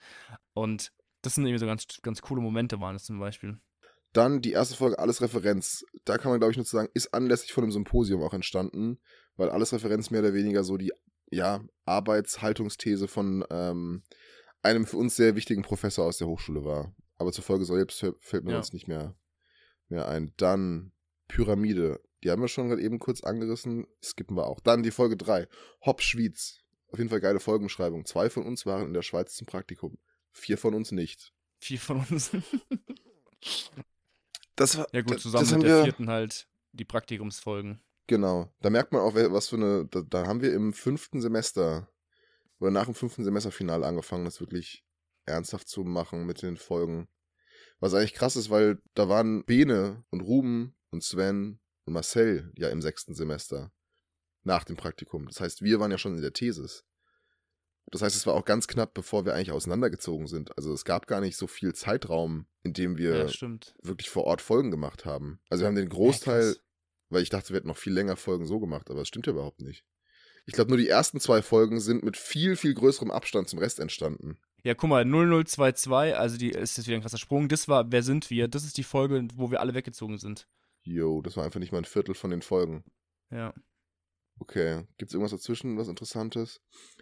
[0.54, 0.92] Und
[1.22, 3.58] das sind eben so ganz, ganz coole Momente, waren es zum Beispiel.
[4.14, 5.86] Dann die erste Folge Alles Referenz.
[6.06, 9.00] Da kann man, glaube ich, nur zu sagen, ist anlässlich von einem Symposium auch entstanden,
[9.36, 10.94] weil Alles Referenz mehr oder weniger so die
[11.32, 14.04] ja, Arbeitshaltungsthese von ähm,
[14.62, 16.96] einem für uns sehr wichtigen Professor aus der Hochschule war.
[17.18, 18.58] Aber zur Folge selbst fällt mir ja.
[18.58, 19.16] uns nicht mehr,
[19.90, 20.34] mehr ein.
[20.38, 20.92] Dann
[21.28, 22.00] Pyramide.
[22.26, 23.86] Die haben wir schon gerade eben kurz angerissen.
[24.04, 24.60] Skippen wir auch.
[24.60, 25.48] Dann die Folge 3.
[25.86, 26.64] Hopp Schwyz.
[26.88, 28.04] Auf jeden Fall geile Folgenbeschreibung.
[28.06, 30.00] Zwei von uns waren in der Schweiz zum Praktikum.
[30.32, 31.34] Vier von uns nicht.
[31.60, 32.32] Vier von uns.
[34.56, 37.80] das war, ja gut, zusammen mit der wir, vierten halt die Praktikumsfolgen.
[38.08, 38.52] Genau.
[38.60, 39.86] Da merkt man auch, was für eine.
[39.86, 41.92] Da, da haben wir im fünften Semester
[42.60, 44.84] oder nach dem fünften Semesterfinal angefangen, das wirklich
[45.28, 47.08] ernsthaft zu machen mit den Folgen.
[47.80, 52.70] Was eigentlich krass ist, weil da waren Bene und Ruben und Sven und Marcel ja
[52.70, 53.72] im sechsten Semester
[54.44, 55.28] nach dem Praktikum.
[55.28, 56.84] Das heißt, wir waren ja schon in der Thesis.
[57.92, 60.58] Das heißt, es war auch ganz knapp, bevor wir eigentlich auseinandergezogen sind.
[60.58, 64.42] Also es gab gar nicht so viel Zeitraum, in dem wir ja, wirklich vor Ort
[64.42, 65.40] Folgen gemacht haben.
[65.50, 66.56] Also wir haben den Großteil, ja,
[67.10, 69.34] weil ich dachte, wir hätten noch viel länger Folgen so gemacht, aber das stimmt ja
[69.34, 69.86] überhaupt nicht.
[70.48, 73.80] Ich glaube, nur die ersten zwei Folgen sind mit viel, viel größerem Abstand zum Rest
[73.80, 74.38] entstanden.
[74.64, 77.50] Ja, guck mal, 0022, also die ist jetzt wieder ein krasser Sprung.
[77.50, 78.48] Das war Wer sind wir?
[78.48, 80.48] Das ist die Folge, wo wir alle weggezogen sind.
[80.86, 82.84] Yo, das war einfach nicht mal ein Viertel von den Folgen.
[83.32, 83.54] Ja.
[84.40, 84.86] Okay.
[84.98, 86.62] Gibt es irgendwas dazwischen, was Interessantes?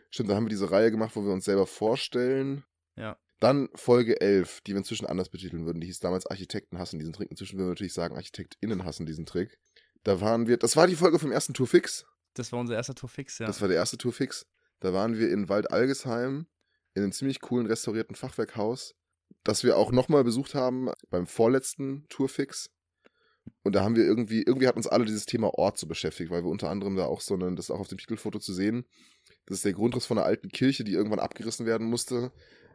[0.10, 2.63] Stimmt, da haben wir diese Reihe gemacht, wo wir uns selber vorstellen.
[2.96, 3.17] Ja.
[3.39, 5.82] Dann Folge 11, die wir inzwischen anders betiteln würden.
[5.82, 7.30] Die hieß damals Architekten hassen diesen Trick.
[7.30, 9.60] Inzwischen würden wir natürlich sagen, ArchitektInnen hassen diesen Trick.
[10.04, 12.06] Da waren wir, das war die Folge vom ersten Tourfix.
[12.36, 13.48] Das war unser erster Tourfix, ja.
[13.48, 14.46] Das war der erste Tourfix.
[14.80, 16.48] Da waren wir in Wald-Algesheim,
[16.93, 18.96] in einem ziemlich coolen restaurierten Fachwerkhaus,
[19.43, 22.69] das wir auch nochmal besucht haben beim vorletzten Tourfix.
[23.63, 26.43] Und da haben wir irgendwie, irgendwie hat uns alle dieses Thema Ort so beschäftigt, weil
[26.43, 28.86] wir unter anderem da auch so eine, das ist auch auf dem Titelfoto zu sehen,
[29.45, 32.32] das ist der Grundriss von einer alten Kirche, die irgendwann abgerissen werden musste,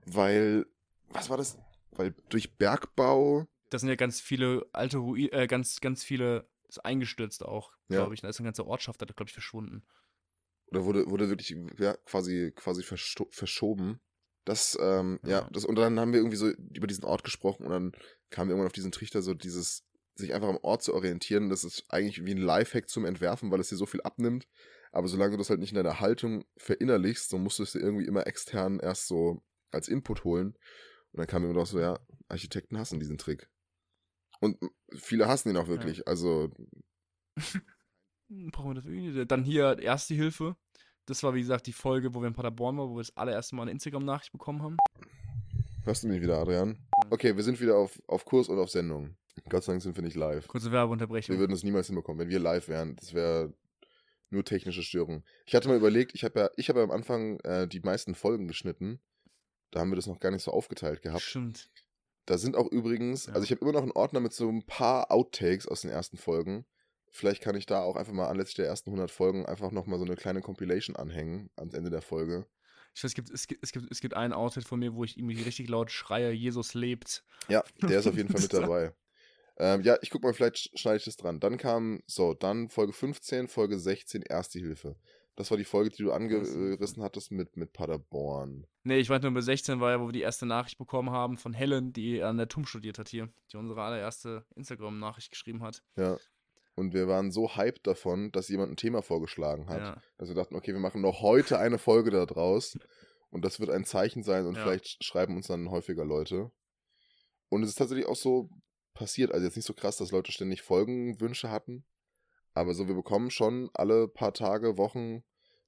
[0.06, 0.66] weil,
[1.10, 1.58] was war das?
[1.92, 3.46] Weil durch Bergbau.
[3.70, 8.10] Das sind ja ganz viele alte Ruinen, äh, ganz, ganz viele, ist eingestürzt auch, glaube
[8.10, 8.12] ja.
[8.14, 8.20] ich.
[8.20, 9.82] Da ist eine ganze Ortschaft, da glaube ich, verschwunden.
[10.70, 14.00] Oder wurde, wurde wirklich ja, quasi, quasi verschoben.
[14.44, 15.40] Das, ähm, ja.
[15.40, 17.92] ja, das, und dann haben wir irgendwie so über diesen Ort gesprochen und dann
[18.30, 19.84] kamen wir irgendwann auf diesen Trichter, so dieses,
[20.18, 23.60] sich einfach am Ort zu orientieren, das ist eigentlich wie ein Lifehack zum Entwerfen, weil
[23.60, 24.46] es dir so viel abnimmt.
[24.92, 27.80] Aber solange du das halt nicht in deiner Haltung verinnerlichst, so musst du es dir
[27.80, 30.56] irgendwie immer extern erst so als Input holen.
[31.12, 33.48] Und dann kam mir immer noch so, ja, Architekten hassen diesen Trick.
[34.40, 34.58] Und
[34.96, 35.98] viele hassen ihn auch wirklich.
[35.98, 36.04] Ja.
[36.06, 36.50] Also.
[38.28, 39.26] Brauchen wir das irgendwie?
[39.26, 40.56] Dann hier Erste Hilfe.
[41.06, 43.56] Das war, wie gesagt, die Folge, wo wir in Paderborn waren, wo wir das allererste
[43.56, 44.76] Mal eine Instagram-Nachricht bekommen haben.
[45.84, 46.86] Hörst du mich wieder, Adrian?
[47.08, 49.16] Okay, wir sind wieder auf, auf Kurs und auf Sendung.
[49.48, 50.46] Gott sei Dank sind wir nicht live.
[50.48, 51.34] Kurze Werbeunterbrechung.
[51.34, 52.20] Wir würden es niemals hinbekommen.
[52.20, 53.52] Wenn wir live wären, das wäre
[54.30, 55.24] nur technische Störung.
[55.46, 58.14] Ich hatte mal überlegt, ich habe ja, ich habe ja am Anfang äh, die meisten
[58.14, 59.00] Folgen geschnitten.
[59.70, 61.22] Da haben wir das noch gar nicht so aufgeteilt gehabt.
[61.22, 61.68] Stimmt.
[62.26, 63.32] Da sind auch übrigens, ja.
[63.32, 66.18] also ich habe immer noch einen Ordner mit so ein paar Outtakes aus den ersten
[66.18, 66.66] Folgen.
[67.10, 70.04] Vielleicht kann ich da auch einfach mal anlässlich der ersten 100 Folgen einfach nochmal so
[70.04, 72.46] eine kleine Compilation anhängen am Ende der Folge.
[72.94, 75.04] Ich weiß, es gibt, es gibt, es gibt, es gibt einen Outfit von mir, wo
[75.04, 77.24] ich irgendwie richtig laut schreie, Jesus lebt.
[77.48, 78.92] Ja, der ist auf jeden Fall mit dabei.
[79.58, 81.40] Ähm, ja, ich guck mal, vielleicht schneide ich das dran.
[81.40, 84.96] Dann kam, so, dann Folge 15, Folge 16, Erste Hilfe.
[85.34, 88.66] Das war die Folge, die du angerissen hattest mit, mit Paderborn.
[88.82, 91.36] Nee, ich meinte nur, bei 16 war ja, wo wir die erste Nachricht bekommen haben
[91.36, 95.84] von Helen, die an der TUM studiert hat hier, die unsere allererste Instagram-Nachricht geschrieben hat.
[95.96, 96.16] Ja.
[96.74, 100.02] Und wir waren so hyped davon, dass jemand ein Thema vorgeschlagen hat, ja.
[100.16, 102.76] dass wir dachten, okay, wir machen noch heute eine Folge da draus.
[103.30, 104.62] Und das wird ein Zeichen sein und ja.
[104.62, 106.50] vielleicht schreiben uns dann häufiger Leute.
[107.48, 108.48] Und es ist tatsächlich auch so
[108.98, 109.32] passiert.
[109.32, 111.84] Also jetzt nicht so krass, dass Leute ständig Folgenwünsche hatten.
[112.52, 115.22] Aber so, wir bekommen schon alle paar Tage, Wochen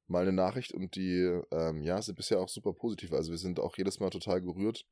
[0.09, 3.12] mal eine Nachricht und die, ähm, ja, sind bisher auch super positiv.
[3.12, 4.85] Also wir sind auch jedes Mal total gerührt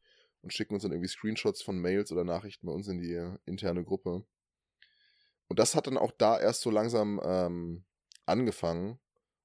[0.42, 3.84] und schicken uns dann irgendwie Screenshots von Mails oder Nachrichten bei uns in die interne
[3.84, 4.24] Gruppe.
[5.48, 7.84] Und das hat dann auch da erst so langsam ähm,
[8.26, 9.00] angefangen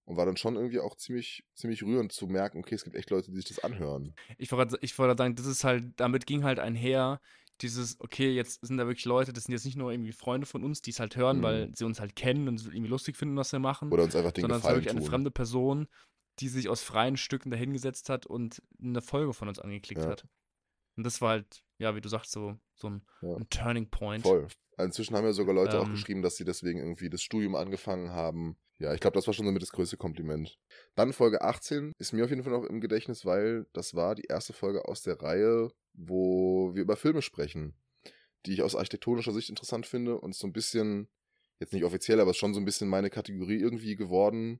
[0.05, 3.09] und war dann schon irgendwie auch ziemlich, ziemlich rührend zu merken, okay, es gibt echt
[3.09, 4.13] Leute, die sich das anhören.
[4.37, 7.19] Ich wollte ich sagen, das ist halt, damit ging halt einher,
[7.61, 10.63] dieses, okay, jetzt sind da wirklich Leute, das sind jetzt nicht nur irgendwie Freunde von
[10.63, 11.43] uns, die es halt hören, Mhm.
[11.43, 14.31] weil sie uns halt kennen und irgendwie lustig finden, was wir machen, Oder uns einfach
[14.31, 15.87] den sondern es ist wirklich eine fremde Person,
[16.39, 20.09] die sich aus freien Stücken dahingesetzt hat und eine Folge von uns angeklickt Ja.
[20.09, 20.25] hat.
[20.97, 23.35] Und das war halt, ja, wie du sagst, so, so ein, Ja.
[23.35, 24.23] ein Turning Point.
[24.23, 24.47] Voll.
[24.79, 25.91] Inzwischen haben ja sogar Leute auch Ähm.
[25.91, 28.57] geschrieben, dass sie deswegen irgendwie das Studium angefangen haben.
[28.79, 30.57] Ja, ich glaube, das war schon somit das größte Kompliment.
[30.95, 34.23] Dann Folge 18 ist mir auf jeden Fall noch im Gedächtnis, weil das war die
[34.27, 37.75] erste Folge aus der Reihe, wo wir über Filme sprechen,
[38.45, 41.07] die ich aus architektonischer Sicht interessant finde und so ein bisschen,
[41.59, 44.59] jetzt nicht offiziell, aber schon so ein bisschen meine Kategorie irgendwie geworden,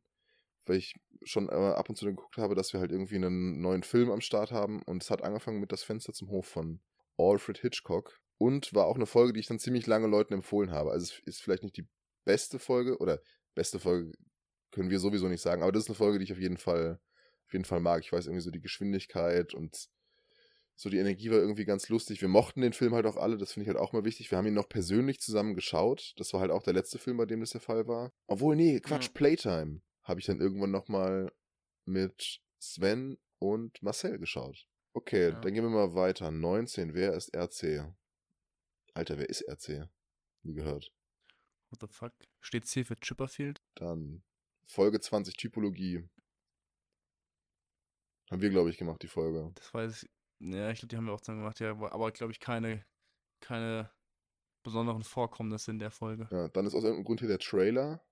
[0.66, 3.84] weil ich schon äh, ab und zu geguckt habe, dass wir halt irgendwie einen neuen
[3.84, 6.82] Film am Start haben und es hat angefangen mit Das Fenster zum Hof von
[7.18, 10.92] Alfred Hitchcock und war auch eine Folge, die ich dann ziemlich lange Leuten empfohlen habe.
[10.92, 11.88] Also es ist vielleicht nicht die
[12.26, 13.20] beste Folge oder
[13.56, 14.12] beste Folge
[14.72, 17.00] können wir sowieso nicht sagen, aber das ist eine Folge, die ich auf jeden Fall
[17.46, 18.04] auf jeden Fall mag.
[18.04, 19.88] Ich weiß irgendwie so die Geschwindigkeit und
[20.76, 22.22] so die Energie war irgendwie ganz lustig.
[22.22, 24.32] Wir mochten den Film halt auch alle, das finde ich halt auch mal wichtig.
[24.32, 26.14] Wir haben ihn noch persönlich zusammen geschaut.
[26.18, 28.12] Das war halt auch der letzte Film, bei dem das der Fall war.
[28.28, 29.12] Obwohl, nee, Quatsch, Ja.
[29.14, 31.32] Playtime habe ich dann irgendwann nochmal
[31.86, 34.68] mit Sven und Marcel geschaut.
[34.94, 35.40] Okay, Ja.
[35.40, 36.32] dann gehen wir mal weiter.
[36.32, 37.94] 19, wer ist RC?
[38.94, 39.90] Alter, wer ist RC?
[40.44, 40.92] Nie gehört.
[41.70, 42.14] What the fuck?
[42.42, 43.62] Steht's hier für Chipperfield?
[43.76, 44.24] Dann
[44.66, 46.04] Folge 20, Typologie.
[48.30, 49.52] Haben wir, glaube ich, gemacht, die Folge.
[49.56, 50.10] Das weiß ich.
[50.52, 52.86] Ja, ich glaube, die haben wir auch zusammen gemacht, ja, aber, glaube ich, keine,
[53.40, 53.90] keine
[54.64, 56.28] besonderen Vorkommnisse in der Folge.
[56.32, 58.04] Ja, dann ist aus irgendeinem Grund hier der Trailer.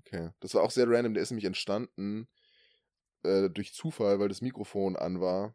[0.00, 0.30] Okay.
[0.40, 1.14] Das war auch sehr random.
[1.14, 2.28] Der ist nämlich entstanden
[3.22, 5.54] äh, durch Zufall, weil das Mikrofon an war.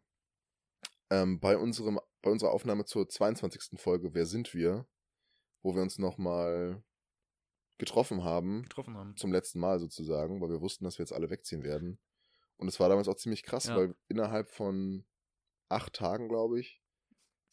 [1.10, 3.78] Ähm, bei, unserem, bei unserer Aufnahme zur 22.
[3.80, 4.86] Folge Wer sind wir?
[5.62, 6.82] Wo wir uns nochmal
[7.78, 8.62] getroffen haben.
[8.62, 9.16] Getroffen haben.
[9.16, 11.98] Zum letzten Mal sozusagen, weil wir wussten, dass wir jetzt alle wegziehen werden.
[12.56, 13.76] Und es war damals auch ziemlich krass, Ja.
[13.76, 15.04] weil innerhalb von
[15.68, 16.80] acht Tagen, glaube ich,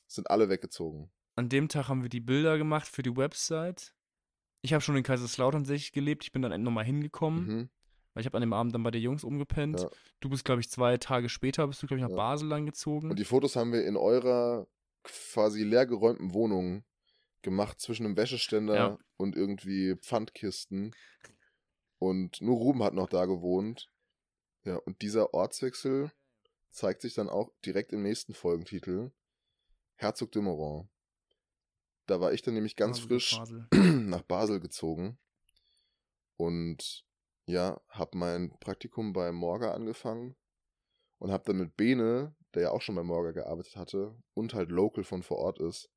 [0.08, 1.12] sind alle weggezogen.
[1.36, 3.94] An dem Tag haben wir die Bilder gemacht für die Website.
[4.62, 6.24] Ich habe schon in Kaiserslautern tatsächlich gelebt.
[6.24, 7.70] Ich bin dann nochmal hingekommen, Mhm.
[8.14, 9.82] weil ich habe an dem Abend dann bei den Jungs umgepennt.
[9.82, 9.90] Ja.
[10.22, 12.16] Du bist, glaube ich, zwei Tage später, bist du, glaube ich, nach Ja.
[12.16, 13.10] Basel dann gezogen.
[13.10, 14.68] Und die Fotos haben wir in eurer
[15.04, 16.84] quasi leergeräumten Wohnung
[17.44, 18.98] gemacht, zwischen einem Wäscheständer Ja.
[19.18, 20.96] und irgendwie Pfandkisten.
[22.00, 23.92] Und nur Ruben hat noch da gewohnt.
[24.64, 26.12] Ja, und dieser Ortswechsel
[26.76, 29.12] zeigt sich dann auch direkt im nächsten Folgentitel.
[29.96, 30.90] Herzog de Moran.
[32.06, 33.68] Da war ich dann nämlich ganz Basel, frisch Basel.
[34.06, 35.18] nach Basel gezogen
[36.38, 37.06] und
[37.48, 40.36] ja, habe mein Praktikum bei Morga angefangen
[41.20, 44.70] und habe dann mit Bene, der ja auch schon bei Morga gearbeitet hatte und halt
[44.70, 45.90] local von vor Ort ist,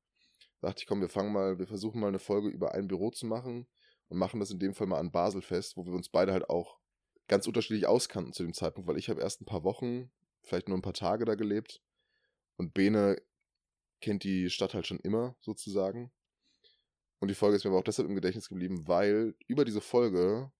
[0.61, 3.25] dachte ich, komm, wir fangen mal, wir versuchen mal eine Folge über ein Büro zu
[3.25, 3.67] machen
[4.07, 6.49] und machen das in dem Fall mal an Basel fest, wo wir uns beide halt
[6.49, 6.79] auch
[7.27, 10.11] ganz unterschiedlich auskannten zu dem Zeitpunkt, weil ich habe erst ein paar Wochen,
[10.43, 11.81] vielleicht nur ein paar Tage da gelebt
[12.57, 13.21] und Bene
[14.01, 16.11] kennt die Stadt halt schon immer sozusagen.
[17.19, 20.51] Und die Folge ist mir aber auch deshalb im Gedächtnis geblieben, weil über diese Folge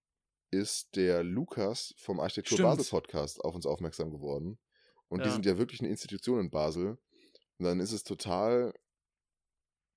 [0.52, 2.70] ist der Lukas vom Architektur Stimmt.
[2.70, 4.60] Basel Podcast auf uns aufmerksam geworden.
[5.08, 5.34] Und die Ja.
[5.34, 6.98] sind ja wirklich eine Institution in Basel.
[7.58, 8.74] Und dann ist es total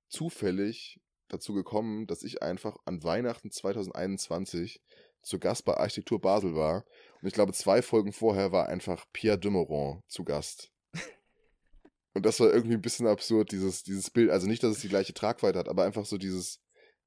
[0.09, 4.81] zufällig dazu gekommen, dass ich einfach an Weihnachten 2021
[5.23, 6.85] zu Gast bei Architektur Basel war.
[7.21, 10.71] Und ich glaube, zwei Folgen vorher war einfach Pierre Demeron zu Gast.
[12.15, 14.31] Und das war irgendwie ein bisschen absurd, dieses, dieses Bild.
[14.31, 16.61] Also nicht, dass es die gleiche Tragweite hat, aber einfach so dieses,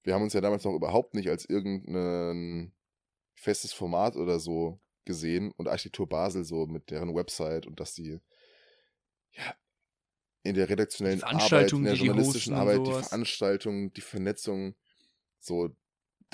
[0.04, 2.74] wir haben uns ja damals noch überhaupt nicht als irgendein
[3.36, 8.20] festes Format oder so gesehen und Architektur Basel so mit deren Website und dass die
[9.32, 9.56] ja
[10.46, 12.92] in der redaktionellen Arbeit, in der journalistischen Arbeit, die.
[12.92, 14.76] Veranstaltung, die Vernetzung,
[15.40, 15.76] so,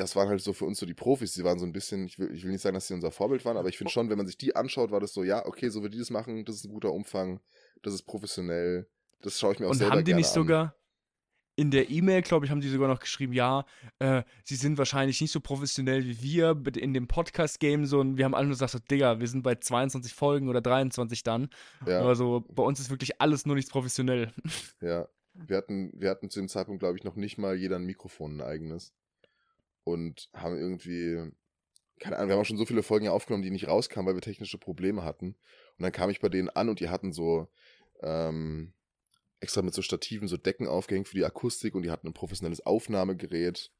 [0.01, 2.19] das waren halt so für uns so die Profis, die waren so ein bisschen, ich
[2.19, 4.17] will, ich will nicht sagen, dass sie unser Vorbild waren, aber ich finde schon, wenn
[4.17, 6.55] man sich die anschaut, war das so, ja, okay, so wie die das machen, das
[6.55, 7.39] ist ein guter Umfang,
[7.83, 8.87] das ist professionell,
[9.21, 10.33] das schaue ich mir auch Und selber haben die nicht an.
[10.33, 10.75] sogar
[11.55, 13.65] in der E-Mail, glaube ich, haben die sogar noch geschrieben, ja,
[13.99, 18.25] äh, sie sind wahrscheinlich nicht so professionell wie wir in dem Podcast-Game so und wir
[18.25, 21.49] haben alle nur gesagt, so, Digga, wir sind bei 22 Folgen oder 23 dann.
[21.85, 21.99] Ja.
[21.99, 24.31] Aber so, bei uns ist wirklich alles nur nicht professionell.
[24.81, 27.85] Ja, wir hatten, wir hatten zu dem Zeitpunkt, glaube ich, noch nicht mal jeder ein
[27.85, 28.93] Mikrofon, ein eigenes.
[29.83, 31.31] Und haben irgendwie,
[31.99, 34.15] keine Ahnung, wir haben auch schon so viele Folgen ja aufgenommen, die nicht rauskamen, weil
[34.15, 35.35] wir technische Probleme hatten.
[35.77, 37.47] Und dann kam ich bei denen an und die hatten so,
[38.01, 38.73] ähm,
[39.41, 42.65] extra mit so Stativen so Decken aufgehängt für die Akustik und die hatten ein professionelles
[42.65, 43.71] Aufnahmegerät.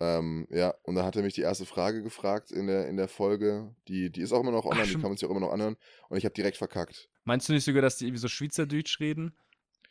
[0.00, 3.08] Ähm, ja, und dann hat er mich die erste Frage gefragt in der, in der
[3.08, 3.74] Folge.
[3.88, 5.02] Die, die ist auch immer noch online, die stimmt.
[5.02, 5.76] kann man sich auch immer noch anhören.
[6.08, 7.08] Und ich habe direkt verkackt.
[7.24, 9.36] Meinst du nicht sogar, dass die irgendwie so Schweizerdeutsch reden?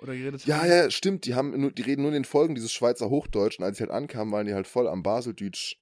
[0.03, 0.69] Oder geredet Ja, haben.
[0.69, 1.25] ja, stimmt.
[1.25, 3.57] Die, haben nur, die reden nur in den Folgen dieses Schweizer Hochdeutsch.
[3.57, 5.77] Und als ich halt ankam, waren die halt voll am Baseldeutsch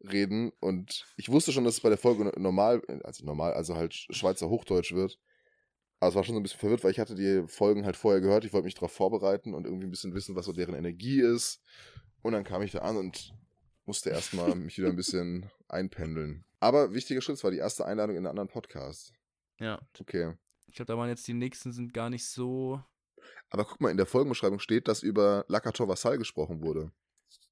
[0.00, 0.52] reden.
[0.60, 4.48] Und ich wusste schon, dass es bei der Folge normal, also normal, also halt Schweizer
[4.48, 5.18] Hochdeutsch wird.
[6.00, 8.20] Aber es war schon so ein bisschen verwirrt, weil ich hatte die Folgen halt vorher
[8.20, 8.44] gehört.
[8.44, 11.62] Ich wollte mich darauf vorbereiten und irgendwie ein bisschen wissen, was so deren Energie ist.
[12.22, 13.32] Und dann kam ich da an und
[13.86, 16.44] musste erstmal mich wieder ein bisschen einpendeln.
[16.60, 19.12] Aber wichtiger Schritt, es war die erste Einladung in einen anderen Podcast.
[19.60, 19.80] Ja.
[20.00, 20.34] Okay.
[20.66, 22.82] Ich glaube, da waren jetzt die nächsten sind gar nicht so.
[23.50, 26.90] Aber guck mal, in der Folgenbeschreibung steht, dass über Lakator Vassal gesprochen wurde.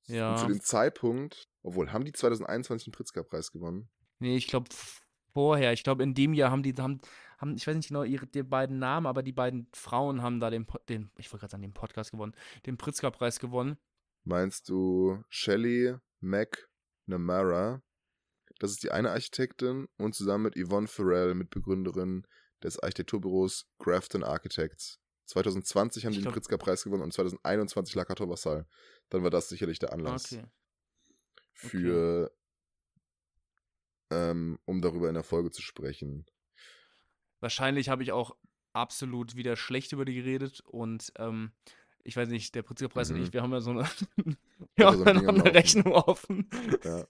[0.06, 0.32] Ja.
[0.32, 3.88] Und zu dem Zeitpunkt, obwohl, haben die 2021 den Pritzker-Preis gewonnen?
[4.18, 4.68] Nee, ich glaube
[5.32, 5.72] vorher.
[5.72, 7.00] Ich glaube, in dem Jahr haben die, haben,
[7.38, 10.50] haben, ich weiß nicht genau ihre die beiden Namen, aber die beiden Frauen haben da
[10.50, 12.34] den, den ich wollte gerade sagen, den Podcast gewonnen,
[12.66, 13.78] den Pritzker-Preis gewonnen.
[14.24, 17.82] Meinst du Shelley McNamara?
[18.58, 22.26] Das ist die eine Architektin und zusammen mit Yvonne Farrell, Mitbegründerin
[22.62, 24.99] des Architekturbüros Grafton Architects.
[25.30, 28.66] 2020 haben Ich die den Pritzker-Preis gewonnen und 2021 Lakator Vassal.
[29.08, 30.44] Dann war das sicherlich der Anlass Okay.
[31.52, 32.32] für,
[34.10, 36.26] ähm, um darüber in der Folge zu sprechen.
[37.40, 38.36] Wahrscheinlich habe ich auch
[38.72, 41.52] absolut wieder schlecht über die geredet und ähm,
[42.02, 43.24] ich weiß nicht, der Pritzker-Preis und Mhm.
[43.24, 43.84] ich, wir haben ja so eine,
[44.76, 45.54] wir so haben ein ja noch am eine.
[45.54, 46.48] Rechnung offen.
[46.84, 47.06] Ja.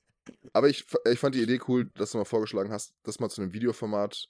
[0.53, 3.41] Aber ich, ich fand die Idee cool, dass du mal vorgeschlagen hast, das mal zu
[3.43, 4.29] einem Videoformat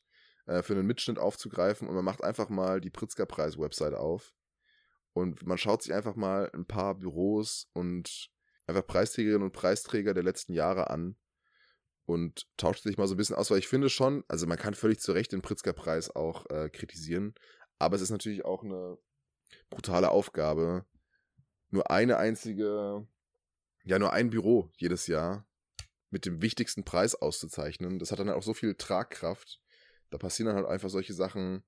[0.50, 4.34] äh, für einen Mitschnitt aufzugreifen und man macht einfach mal die Pritzker-Preis-Website auf
[5.12, 8.30] und man schaut sich einfach mal ein paar Büros und
[8.66, 11.16] einfach Preisträgerinnen und Preisträger der letzten Jahre an
[12.04, 14.74] und tauscht sich mal so ein bisschen aus, weil ich finde schon, also man kann
[14.74, 17.34] völlig zu Recht den Pritzker-Preis auch äh, kritisieren,
[17.78, 18.98] aber es ist natürlich auch eine
[19.70, 20.84] brutale Aufgabe,
[21.70, 23.06] nur eine einzige,
[23.84, 25.46] ja, nur ein Büro jedes Jahr
[26.10, 28.00] mit dem wichtigsten Preis auszuzeichnen.
[28.00, 29.60] Das hat dann auch so viel Tragkraft.
[30.10, 31.62] Da passieren dann halt einfach solche Sachen,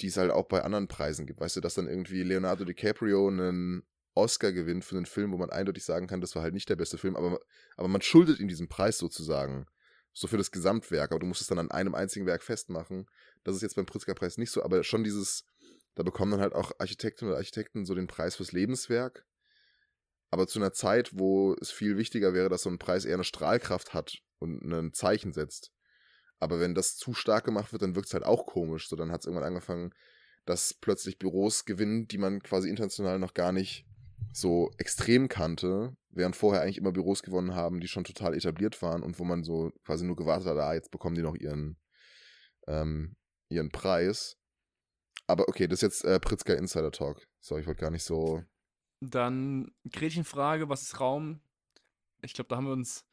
[0.00, 1.40] die es halt auch bei anderen Preisen gibt.
[1.40, 3.82] Weißt du, dass dann irgendwie Leonardo DiCaprio einen
[4.14, 6.76] Oscar gewinnt für einen Film, wo man eindeutig sagen kann, das war halt nicht der
[6.76, 7.40] beste Film, aber,
[7.76, 9.66] aber man schuldet ihm diesen Preis sozusagen.
[10.12, 13.08] So für das Gesamtwerk, aber du musst es dann an einem einzigen Werk festmachen.
[13.44, 15.44] Das ist jetzt beim Pritzker-Preis nicht so, aber schon dieses,
[15.94, 19.24] da bekommen dann halt auch Architektinnen oder Architekten so den Preis fürs Lebenswerk.
[20.30, 23.24] Aber zu einer Zeit, wo es viel wichtiger wäre, dass so ein Preis eher eine
[23.24, 25.72] Strahlkraft hat und ein Zeichen setzt.
[26.40, 28.88] Aber wenn das zu stark gemacht wird, dann wirkt es halt auch komisch.
[28.88, 29.92] So, dann hat es irgendwann angefangen,
[30.46, 33.86] dass plötzlich Büros gewinnen, die man quasi international noch gar nicht
[34.32, 39.02] so extrem kannte, während vorher eigentlich immer Büros gewonnen haben, die schon total etabliert waren
[39.02, 41.78] und wo man so quasi nur gewartet hat, ah, jetzt bekommen die noch ihren,
[42.66, 43.16] ähm,
[43.48, 44.36] ihren Preis.
[45.26, 47.26] Aber okay, das ist jetzt äh, Pritzker Insider Talk.
[47.40, 48.42] Sorry, ich wollte gar nicht so.
[49.00, 51.40] Dann Gretchenfrage, was ist Raum?
[52.22, 53.04] Ich glaube, da haben wir uns,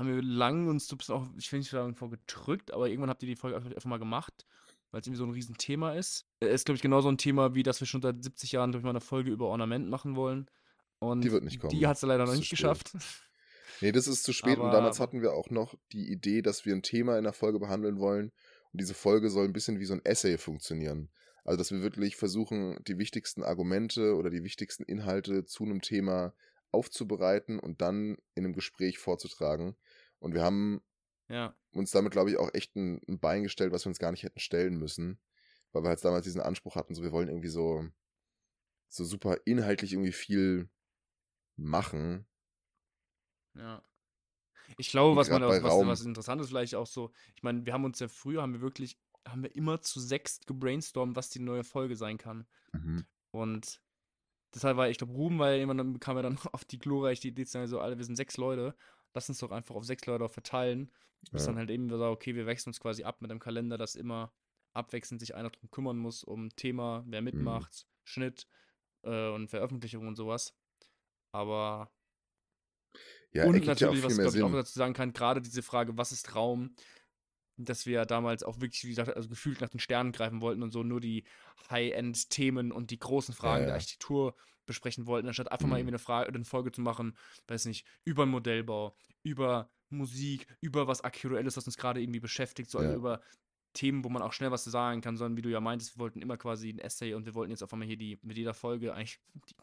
[0.00, 3.10] haben wir lang uns so ein bisschen auch, ich will nicht sagen vorgedrückt, aber irgendwann
[3.10, 4.46] habt ihr die Folge einfach, mal gemacht,
[4.90, 6.26] weil es irgendwie so ein Riesenthema ist.
[6.40, 8.82] Äh, Ist, glaube ich, genauso ein Thema, wie dass wir schon seit 70 Jahren durch
[8.82, 10.50] mal eine Folge über Ornament machen wollen.
[10.98, 11.70] Und Die wird nicht kommen.
[11.78, 12.92] Die hat sie leider noch nicht geschafft.
[13.82, 16.66] Nee, das ist zu spät und Aber- damals hatten wir auch noch die Idee, dass
[16.66, 18.30] wir ein Thema in der Folge behandeln wollen
[18.72, 21.08] und diese Folge soll ein bisschen wie so ein Essay funktionieren.
[21.44, 26.34] Also, dass wir wirklich versuchen, die wichtigsten Argumente oder die wichtigsten Inhalte zu einem Thema
[26.72, 29.76] aufzubereiten und dann in einem Gespräch vorzutragen.
[30.20, 30.80] Und wir haben
[31.28, 31.54] Ja.
[31.72, 34.22] uns damit, glaube ich, auch echt ein, ein Bein gestellt, was wir uns gar nicht
[34.22, 35.20] hätten stellen müssen.
[35.72, 37.86] Weil wir halt damals diesen Anspruch hatten, so wir wollen irgendwie so,
[38.88, 40.68] so super inhaltlich irgendwie viel
[41.56, 42.26] machen.
[43.54, 43.82] Ja.
[44.78, 47.72] Ich glaube, was man was, Raum- was interessant ist, vielleicht auch so, ich meine, wir
[47.72, 51.40] haben uns ja früher, haben wir wirklich, haben wir immer zu sechst gebrainstormt, was die
[51.40, 52.46] neue Folge sein kann.
[52.72, 53.04] Mhm.
[53.32, 53.80] Und
[54.54, 57.28] deshalb war, ich glaube, Ruben war ja irgendwann, dann kam er dann auf die glorreiche
[57.28, 58.76] Idee zu sagen, so, alle, wir sind sechs Leute,
[59.14, 60.92] lass uns doch einfach auf sechs Leute verteilen.
[61.32, 61.46] Bis Ja.
[61.46, 64.32] dann halt eben so, okay, wir wechseln uns quasi ab mit einem Kalender, dass immer
[64.72, 68.46] abwechselnd sich einer drum kümmern muss, um Thema, wer mitmacht, Schnitt
[69.02, 70.54] äh, und Veröffentlichung und sowas.
[71.32, 71.90] Aber
[73.32, 75.96] Ja, und ja natürlich, viel was glaube ich auch dazu sagen kann, gerade diese Frage,
[75.96, 76.74] was ist Raum,
[77.56, 80.62] dass wir ja damals auch wirklich, wie gesagt, also gefühlt nach den Sternen greifen wollten
[80.62, 81.24] und so nur die
[81.70, 83.76] High-End-Themen und die großen Fragen Ja, der ja.
[83.76, 84.34] Architektur
[84.70, 85.80] besprechen wollten, anstatt einfach mal Mhm.
[85.80, 87.16] irgendwie eine, Frage, eine Folge zu machen,
[87.48, 92.78] weiß nicht, über Modellbau, über Musik, über was Aktuelles, was uns gerade irgendwie beschäftigt, so
[92.78, 92.96] also Ja.
[92.96, 93.20] über
[93.72, 96.00] Themen, wo man auch schnell was zu sagen kann, sondern wie du ja meintest, wir
[96.00, 98.52] wollten immer quasi ein Essay und wir wollten jetzt auf einmal hier die, mit jeder
[98.54, 99.54] Folge eigentlich die,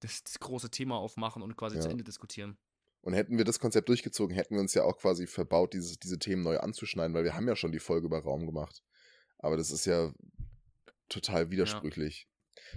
[0.00, 1.92] das, das große Thema aufmachen und quasi zu Ja.
[1.92, 2.58] Ende diskutieren.
[3.02, 6.18] Und hätten wir das Konzept durchgezogen, hätten wir uns ja auch quasi verbaut, dieses, diese
[6.18, 8.82] Themen neu anzuschneiden, weil wir haben ja schon die Folge über Raum gemacht.
[9.38, 10.12] Aber das ist ja
[11.08, 12.28] total widersprüchlich.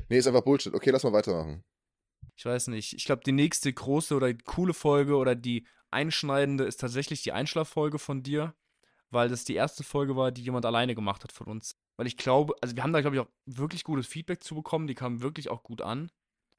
[0.09, 0.73] Nee, ist einfach Bullshit.
[0.73, 1.63] Okay, lass mal weitermachen.
[2.35, 2.93] Ich weiß nicht.
[2.93, 7.99] Ich glaube, die nächste große oder coole Folge oder die einschneidende ist tatsächlich die Einschlaffolge
[7.99, 8.55] von dir,
[9.11, 11.75] weil das die erste Folge war, die jemand alleine gemacht hat von uns.
[11.95, 14.87] weil ich glaube, also wir haben da, glaube ich, auch wirklich gutes Feedback zu bekommen,
[14.87, 16.11] die kamen wirklich auch gut an,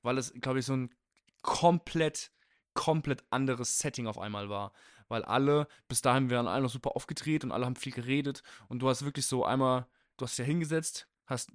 [0.02, 0.94] weil es, glaube ich, so ein
[1.42, 2.30] komplett,
[2.74, 4.72] komplett anderes Setting auf einmal war.
[5.08, 8.78] Weil alle, bis dahin wären alle noch super aufgedreht und alle haben viel geredet und
[8.80, 11.50] du hast wirklich so einmal, du hast dich ja hingesetzt, hast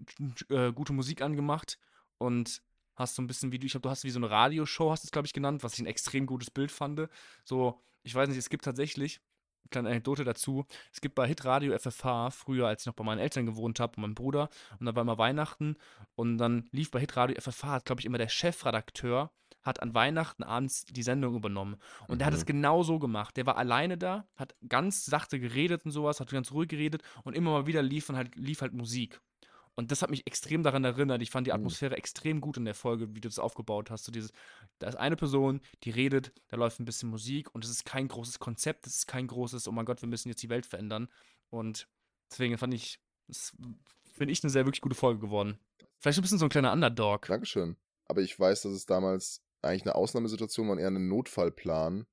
[0.50, 1.78] äh, gute Musik angemacht
[2.18, 2.62] und
[2.96, 5.04] hast so ein bisschen wie du, ich glaube, du hast wie so eine Radioshow, hast
[5.04, 7.08] du es, glaube ich, genannt, was ich ein extrem gutes Bild fand.
[7.46, 9.22] So, ich weiß nicht, es gibt tatsächlich,
[9.72, 13.46] kleine Anekdote dazu, es gibt bei Hitradio FFH, früher, als ich noch bei meinen Eltern
[13.46, 15.76] gewohnt habe, und meinem Bruder, und da war immer Weihnachten,
[16.16, 20.44] und dann lief bei Hitradio FFH, hat, glaube ich, immer der Chefredakteur, hat an Weihnachten
[20.44, 21.76] abends die Sendung übernommen.
[22.08, 22.20] Und mhm.
[22.20, 22.48] der hat es mhm.
[22.48, 23.36] genau so gemacht.
[23.38, 27.36] Der war alleine da, hat ganz sachte geredet und sowas, hat ganz ruhig geredet und
[27.36, 29.20] immer mal wieder lief, halt, lief halt Musik.
[29.80, 31.22] Und das hat mich extrem daran erinnert.
[31.22, 31.56] Ich fand die mhm.
[31.56, 32.00] Atmosphäre mhm.
[32.00, 34.04] extrem gut in der Folge, wie du das aufgebaut hast.
[34.04, 34.34] So dieses,
[34.78, 38.10] da ist eine Person, die redet, da läuft ein bisschen Musik und es ist kein
[38.10, 41.08] großes Konzept, es ist kein großes, oh mein Gott, wir müssen jetzt die Welt verändern.
[41.50, 41.88] Und
[42.30, 43.54] deswegen fand ich, das
[44.12, 45.58] finde ich eine sehr wirklich gute Folge geworden.
[46.00, 47.28] Vielleicht ein bisschen so ein kleiner Underdog.
[47.28, 47.78] Dankeschön.
[48.10, 52.00] Aber ich weiß, dass es damals eigentlich eine Ausnahmesituation war und eher einen Notfallplan.
[52.00, 52.08] Und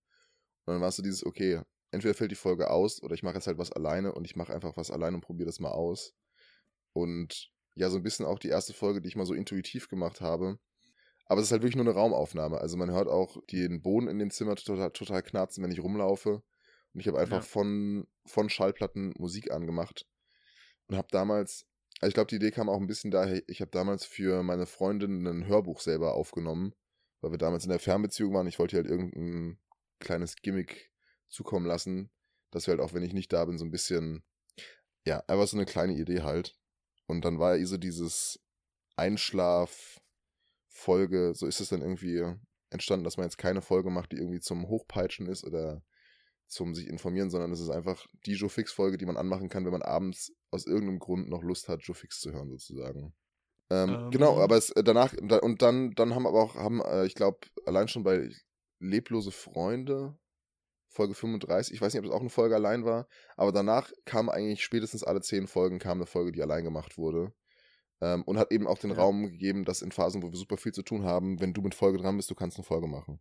[0.73, 3.49] dann war es so dieses, okay, entweder fällt die Folge aus oder ich mache jetzt
[3.49, 6.15] halt was alleine und ich mache einfach was alleine und probiere das mal aus.
[6.93, 10.21] Und ja so ein bisschen auch die erste Folge, die ich mal so intuitiv gemacht
[10.21, 10.59] habe.
[11.27, 12.59] Aber es ist halt wirklich nur eine Raumaufnahme.
[12.59, 16.43] Also man hört auch den Boden in dem Zimmer total, total knarzen, wenn ich rumlaufe.
[16.95, 17.43] Und ich habe einfach ja.
[17.43, 20.07] von, von Schallplatten Musik angemacht.
[20.87, 21.67] Und habe damals,
[22.01, 24.67] also ich glaube, die Idee kam auch ein bisschen daher, ich habe damals für meine
[24.67, 26.75] Freundin ein Hörbuch selber aufgenommen,
[27.21, 28.47] weil wir damals in der Fernbeziehung waren.
[28.47, 29.59] Ich wollte halt irgendein
[29.99, 30.93] kleines Gimmick
[31.29, 32.11] zukommen lassen,
[32.53, 34.23] dass wir halt auch, wenn ich nicht da bin, so ein bisschen,
[35.05, 36.57] ja, einfach so eine kleine Idee halt.
[37.07, 38.41] Und dann war ja so dieses
[38.97, 42.25] Einschlaf-Folge, so ist es dann irgendwie
[42.71, 45.83] entstanden, dass man jetzt keine Folge macht, die irgendwie zum Hochpeitschen ist oder
[46.49, 49.73] zum sich informieren, sondern es ist einfach die Joe Fix-Folge, die man anmachen kann, wenn
[49.73, 53.15] man abends aus irgendeinem Grund noch Lust hat, Joe Fix zu hören, sozusagen.
[53.71, 54.11] Ähm, ähm.
[54.11, 57.39] Genau, aber es, äh, danach, und dann, dann haben aber auch, haben, äh, ich glaube,
[57.65, 58.31] allein schon bei
[58.79, 60.17] Leblose Freunde,
[60.89, 61.75] Folge 35.
[61.75, 65.05] Ich weiß nicht, ob es auch eine Folge allein war, aber danach kam eigentlich spätestens
[65.05, 67.33] alle zehn Folgen kam eine Folge, die allein gemacht wurde.
[68.01, 68.97] Ähm, und hat eben auch den ja.
[68.97, 71.75] Raum gegeben, dass in Phasen, wo wir super viel zu tun haben, wenn du mit
[71.75, 73.21] Folge dran bist, du kannst eine Folge machen.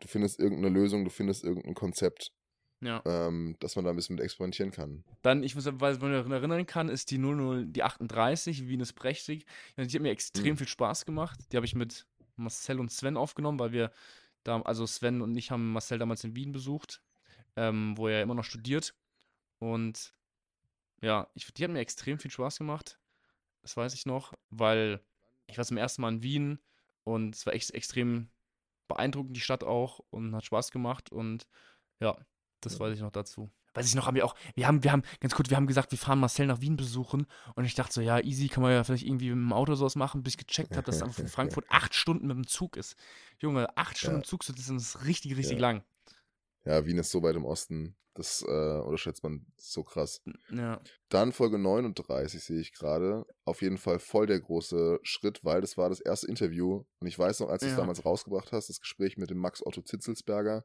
[0.00, 2.32] Du findest irgendeine Lösung, du findest irgendein Konzept,
[2.80, 3.00] ja.
[3.06, 5.04] ähm, dass man da ein bisschen mit experimentieren kann.
[5.22, 9.46] Dann, ich muss, was man erinnern kann, ist die 00, die 38, Wien ist prächtig.
[9.76, 10.56] Die hat mir extrem mhm.
[10.58, 11.38] viel Spaß gemacht.
[11.52, 13.92] Die habe ich mit Marcel und Sven aufgenommen, weil wir
[14.44, 17.02] da, also Sven und ich haben Marcel damals in Wien besucht
[17.58, 18.94] ähm, wo er immer noch studiert.
[19.58, 20.14] Und
[21.00, 23.00] ja, ich, die hat mir extrem viel Spaß gemacht.
[23.62, 25.04] Das weiß ich noch, weil
[25.48, 26.58] ich war zum ersten Mal in Wien
[27.02, 28.30] und es war echt extrem
[28.86, 31.48] beeindruckend, die Stadt auch und hat Spaß gemacht und
[31.98, 32.16] ja,
[32.60, 32.80] das ja.
[32.80, 33.50] weiß ich noch dazu.
[33.74, 35.90] Weiß ich noch, haben wir auch, wir haben, wir haben, ganz kurz, wir haben gesagt,
[35.90, 38.84] wir fahren Marcel nach Wien besuchen und ich dachte so, ja, easy, kann man ja
[38.84, 41.28] vielleicht irgendwie mit dem Auto sowas machen, bis ich gecheckt habe, dass es einfach von
[41.28, 42.96] Frankfurt acht Stunden mit dem Zug ist.
[43.38, 44.20] Junge, acht Stunden ja.
[44.22, 45.60] im Zug, das ist richtig, richtig ja.
[45.60, 45.84] lang.
[46.64, 47.96] Ja, Wien ist so weit im Osten.
[48.18, 50.20] Das äh, unterschätzt man so krass.
[50.50, 50.80] Ja.
[51.08, 53.24] Dann Folge 39 sehe ich gerade.
[53.44, 56.84] Auf jeden Fall voll der große Schritt, weil das war das erste Interview.
[56.98, 59.64] Und ich weiß noch, als du es damals rausgebracht hast, das Gespräch mit dem Max
[59.64, 60.64] Otto Zitzelsberger,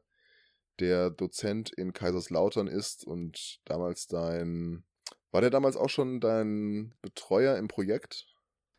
[0.80, 4.84] der Dozent in Kaiserslautern ist und damals dein.
[5.30, 8.26] War der damals auch schon dein Betreuer im Projekt?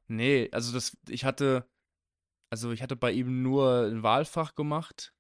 [0.08, 1.68] Nee, also das, ich hatte,
[2.50, 5.14] also ich hatte bei ihm nur ein Wahlfach gemacht.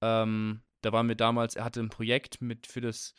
[0.00, 3.14] Ähm, da waren wir damals, er hatte ein Projekt mit für das,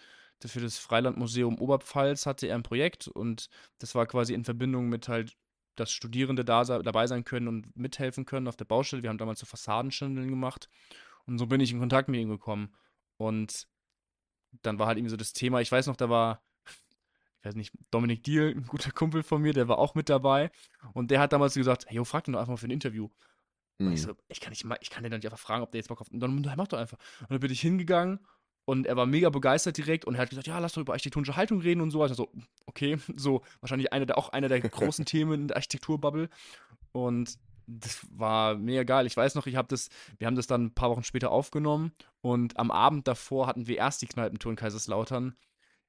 [0.45, 5.08] für das Freilandmuseum Oberpfalz hatte er ein Projekt und das war quasi in Verbindung mit
[5.08, 5.36] halt,
[5.75, 9.03] dass Studierende da dabei sein können und mithelfen können auf der Baustelle.
[9.03, 10.69] Wir haben damals so Fassadenschindeln gemacht
[11.25, 12.75] und so bin ich in Kontakt mit ihm gekommen.
[13.17, 13.67] Und
[14.62, 16.41] dann war halt irgendwie so das Thema, ich weiß noch, da war,
[17.39, 20.51] ich weiß nicht, Dominik Diel, ein guter Kumpel von mir, der war auch mit dabei
[20.93, 23.10] und der hat damals gesagt, hey, yo, frag ihn doch einfach mal für ein Interview.
[23.78, 24.08] Und ich mhm.
[24.08, 25.99] so, ich kann, nicht, ich kann den doch nicht einfach fragen, ob der jetzt Bock
[25.99, 26.10] auf.
[26.10, 26.97] Und dann mach doch einfach.
[27.21, 28.19] Und dann bin ich hingegangen
[28.63, 31.36] und er war mega begeistert direkt und er hat gesagt, ja, lass doch über architektonische
[31.36, 32.01] Haltung reden und so.
[32.01, 32.32] Also so,
[32.65, 36.30] okay, so wahrscheinlich eine der, auch einer der großen Themen in der Architekturbubble.
[36.93, 39.06] Und das war mega geil.
[39.06, 41.91] Ich weiß noch, ich habe das, wir haben das dann ein paar Wochen später aufgenommen
[42.21, 45.36] und am Abend davor hatten wir erst die Kneipentour in Kaiserslautern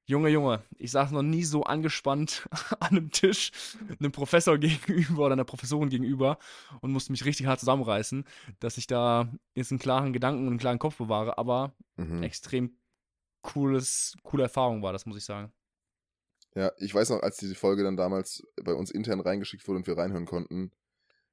[0.09, 2.47] Junge, Junge, ich saß noch nie so angespannt
[2.79, 3.51] an einem Tisch,
[3.99, 6.39] einem Professor gegenüber oder einer Professorin gegenüber
[6.79, 8.23] und musste mich richtig hart zusammenreißen,
[8.59, 12.23] dass ich da jetzt einen klaren Gedanken und einen klaren Kopf bewahre, aber mhm.
[12.23, 12.77] extrem
[13.41, 15.51] cooles, coole Erfahrung war das, muss ich sagen.
[16.55, 19.87] Ja, ich weiß noch, als diese Folge dann damals bei uns intern reingeschickt wurde und
[19.87, 20.71] wir reinhören konnten,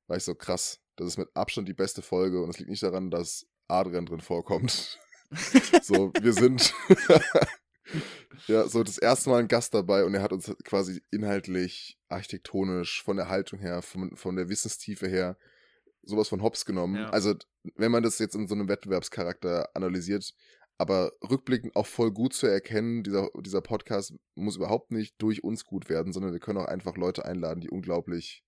[0.06, 0.80] war ich so krass.
[0.96, 4.20] Das ist mit Abstand die beste Folge und es liegt nicht daran, dass Adrian drin
[4.20, 4.98] vorkommt.
[5.82, 6.72] so, wir sind
[8.46, 13.02] ja, so das erste Mal ein Gast dabei und er hat uns quasi inhaltlich, architektonisch,
[13.02, 15.36] von der Haltung her, von, von der Wissenstiefe her,
[16.02, 16.96] sowas von Hops genommen.
[16.96, 17.10] Ja.
[17.10, 17.34] Also,
[17.76, 20.34] wenn man das jetzt in so einem Wettbewerbscharakter analysiert,
[20.76, 25.64] aber rückblickend auch voll gut zu erkennen, dieser, dieser Podcast muss überhaupt nicht durch uns
[25.64, 28.44] gut werden, sondern wir können auch einfach Leute einladen, die unglaublich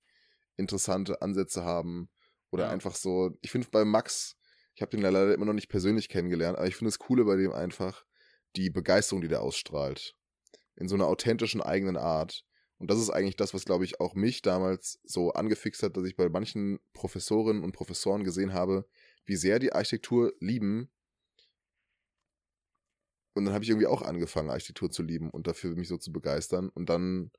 [0.56, 2.08] interessante Ansätze haben.
[2.50, 2.70] Oder Ja.
[2.70, 4.36] einfach so, ich finde bei Max,
[4.74, 7.24] ich habe den ja leider immer noch nicht persönlich kennengelernt, aber ich finde es coole
[7.24, 8.04] bei dem einfach
[8.56, 10.14] die Begeisterung, die der ausstrahlt.
[10.76, 12.44] In so einer authentischen eigenen Art.
[12.78, 16.04] Und das ist eigentlich das, was, glaube ich, auch mich damals so angefixt hat, dass
[16.04, 18.86] ich bei manchen Professorinnen und Professoren gesehen habe,
[19.24, 20.90] wie sehr die Architektur lieben.
[23.34, 26.12] Und dann habe ich irgendwie auch angefangen, Architektur zu lieben und dafür mich so zu
[26.12, 26.68] begeistern.
[26.68, 27.30] Und dann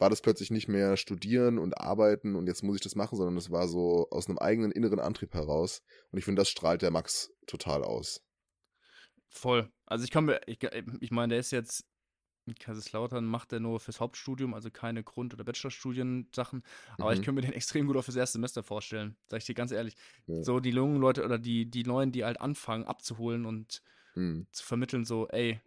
[0.00, 3.36] war das plötzlich nicht mehr studieren und arbeiten und jetzt muss ich das machen, sondern
[3.36, 5.82] es war so aus einem eigenen inneren Antrieb heraus.
[6.10, 8.22] Und ich finde, das strahlt der Max total aus.
[9.28, 9.70] Voll.
[9.86, 10.58] Also ich kann mir, ich,
[11.00, 11.86] ich meine, der ist jetzt
[12.46, 16.62] in Kaiserslautern, macht er nur fürs Hauptstudium, also keine Grund- oder Bachelorstudiensachen.
[16.98, 17.22] Aber ich Mhm.
[17.22, 19.96] könnte mir den extrem gut auch fürs erste Semester vorstellen, sag ich dir ganz ehrlich.
[20.26, 20.44] Ja.
[20.44, 23.82] So die jungen Leute oder die, die Neuen, die halt anfangen abzuholen und
[24.14, 24.42] Hm.
[24.52, 25.60] zu vermitteln, so, ey,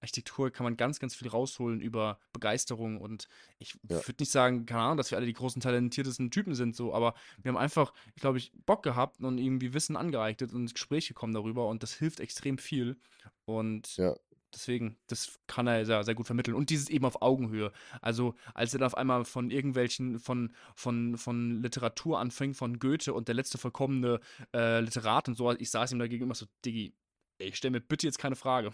[0.00, 3.28] Architektur kann man ganz, ganz viel rausholen über Begeisterung und
[3.58, 4.06] ich Ja.
[4.06, 7.14] würde nicht sagen, keine Ahnung, dass wir alle die großen, talentiertesten Typen sind, so, aber
[7.42, 11.32] wir haben einfach, glaube ich, Bock gehabt und irgendwie Wissen angeeignet und ins Gespräch gekommen
[11.34, 12.96] darüber und das hilft extrem viel
[13.44, 14.14] und Ja.
[14.54, 18.72] deswegen, das kann er sehr, sehr gut vermitteln und dieses eben auf Augenhöhe, also als
[18.74, 23.34] er dann auf einmal von irgendwelchen, von, von, von Literatur anfängt, von Goethe und der
[23.34, 24.20] letzte verkommene
[24.54, 26.94] äh, Literat und so, ich saß ihm dagegen immer so, Diggi,
[27.38, 28.72] ey, stell mir bitte jetzt keine Frage.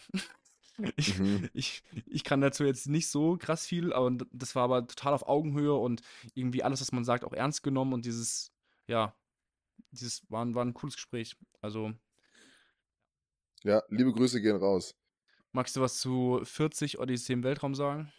[0.96, 1.48] Ich, Mhm.
[1.52, 5.14] ich, ich kann dazu jetzt nicht so krass viel, aber d- das war aber total
[5.14, 6.02] auf Augenhöhe und
[6.34, 8.52] irgendwie alles, was man sagt, auch ernst genommen und dieses,
[8.88, 9.14] ja,
[9.92, 11.36] dieses war, ein- war ein cooles Gespräch.
[11.62, 11.92] Also,
[13.64, 14.94] Ja, liebe Grüße gehen raus.
[15.52, 18.12] magst du was zu 40 Odyssee im Weltraum sagen?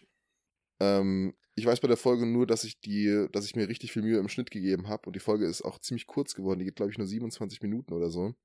[0.80, 4.02] Ähm, ich weiß bei der Folge nur, dass ich die, dass ich mir richtig viel
[4.02, 6.60] Mühe im Schnitt gegeben habe und die Folge ist auch ziemlich kurz geworden.
[6.60, 8.36] Die geht, glaube ich, nur 27 Minuten oder so.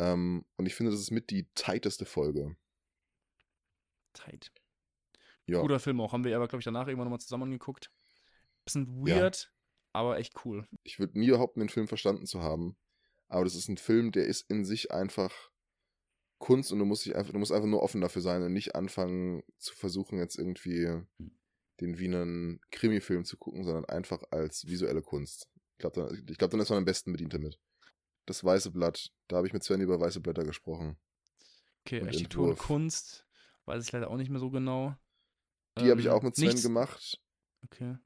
[0.00, 2.56] Ähm, und ich finde, das ist mit die tighteste Folge.
[4.12, 4.52] Tight.
[5.46, 5.60] Ja.
[5.60, 6.12] Guter Film auch.
[6.12, 7.90] Haben wir aber, glaube ich, danach irgendwann nochmal zusammen angeguckt.
[8.64, 9.16] Bisschen Ja.
[9.16, 9.52] weird,
[9.92, 10.66] aber echt cool.
[10.84, 12.76] Ich würde nie behaupten, den Film verstanden zu haben.
[13.28, 15.50] Aber das ist ein Film, der ist in sich einfach
[16.38, 18.74] Kunst und du musst dich einfach, du musst einfach nur offen dafür sein und nicht
[18.74, 21.00] anfangen zu versuchen, jetzt irgendwie
[21.80, 25.48] den wie einen Krimi-Film zu gucken, sondern einfach als visuelle Kunst.
[25.72, 27.58] Ich glaube, dann, ich glaub, dann ist man am besten bedient damit.
[28.26, 30.96] Das Weiße Blatt, da habe ich mit Sven über Weiße Blätter gesprochen.
[31.84, 32.58] Okay, Architektur und.
[32.58, 33.26] Kunst.
[33.66, 34.94] Weiß ich leider auch nicht mehr so genau.
[35.78, 37.20] Die habe ich Ähm, auch mit Sven nichts- gemacht.
[37.64, 37.96] Okay.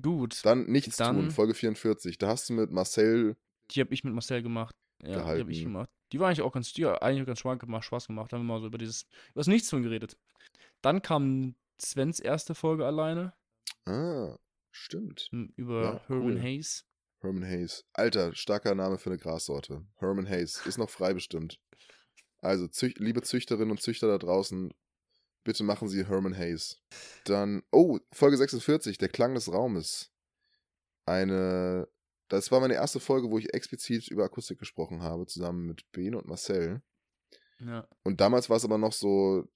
[0.00, 0.44] Gut.
[0.44, 2.18] Dann Nichts Dann- tun, Folge 44.
[2.18, 3.36] Da hast du mit Marcel,
[3.70, 4.74] Die habe ich mit Marcel gemacht.
[5.02, 5.64] Ja, die habe ich gehalten.
[5.64, 5.90] gemacht.
[6.12, 8.32] Die war eigentlich auch ganz, die eigentlich ganz Spaß gemacht, Spaß gemacht.
[8.32, 10.16] Da haben wir mal so über dieses, über das Nichtstun geredet.
[10.82, 13.32] Dann kam Svens erste Folge alleine
[13.86, 14.36] ah,
[14.72, 15.28] stimmt.
[15.32, 16.40] m, über Ja, Herman cool.
[16.40, 16.84] Hayes.
[17.22, 17.84] Herman Hayes.
[17.94, 19.84] Alter, starker Name für eine Grassorte.
[19.96, 20.64] Herman Hayes.
[20.66, 21.58] Ist noch frei bestimmt.
[22.42, 24.74] Also, Züch liebe Züchterinnen und Züchter da draußen,
[25.44, 26.82] bitte machen Sie Herman Hayes.
[27.24, 30.12] Dann, oh, Folge 46, der Klang des Raumes.
[31.06, 31.88] Eine,
[32.28, 36.14] das war meine erste Folge, wo ich explizit über Akustik gesprochen habe, zusammen mit Ben
[36.14, 36.82] und Marcel.
[37.60, 37.88] Ja.
[38.02, 39.48] Und damals war es aber noch so,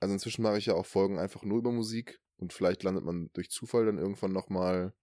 [0.00, 3.30] also inzwischen mache ich ja auch Folgen einfach nur über Musik und vielleicht landet man
[3.34, 4.94] durch Zufall dann irgendwann nochmal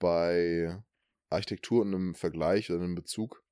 [0.00, 0.82] bei
[1.30, 3.43] Architektur und einem Vergleich oder einem Bezug.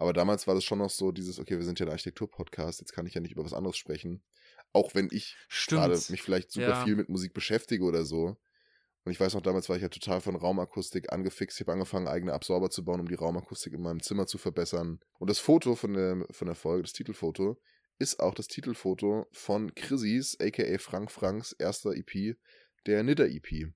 [0.00, 2.92] Aber damals war das schon noch so dieses, okay, wir sind ja ein Architektur-Podcast, jetzt
[2.92, 4.22] kann ich ja nicht über was anderes sprechen.
[4.72, 5.36] Auch wenn ich
[5.68, 6.84] gerade mich vielleicht super Ja.
[6.84, 8.38] viel mit Musik beschäftige oder so.
[9.04, 11.60] Und ich weiß noch, damals war ich ja total von Raumakustik angefixt.
[11.60, 15.00] Ich habe angefangen, eigene Absorber zu bauen, um die Raumakustik in meinem Zimmer zu verbessern.
[15.18, 17.60] Und das Foto von der, von der Folge, das Titelfoto,
[17.98, 22.38] ist auch das Titelfoto von Chrissys, aka Frank Franks, erster EP,
[22.86, 23.70] der Nidder E EP.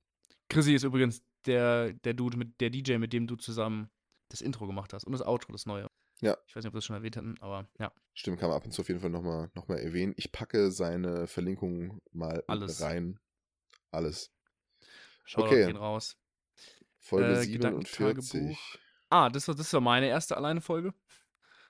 [0.48, 3.90] Chrissy ist übrigens der, der Dude, mit, der DJ, mit dem du zusammen
[4.30, 5.86] das Intro gemacht hast und das Outro, das neue.
[6.20, 6.36] Ja.
[6.46, 7.92] Ich weiß nicht, ob wir das schon erwähnt hatten, aber ja.
[8.14, 10.14] Stimmt, kann man ab und zu auf jeden Fall nochmal noch mal erwähnen.
[10.16, 12.80] Ich packe seine Verlinkung mal Alles.
[12.80, 13.18] rein.
[13.90, 14.32] Alles.
[15.24, 15.66] Shoutout Okay.
[15.66, 16.16] gehen raus.
[16.98, 17.52] Folge Äh, 47.
[17.52, 18.78] Gedankentagebuch.
[19.10, 20.94] Ah, das war, das war meine erste alleine Folge.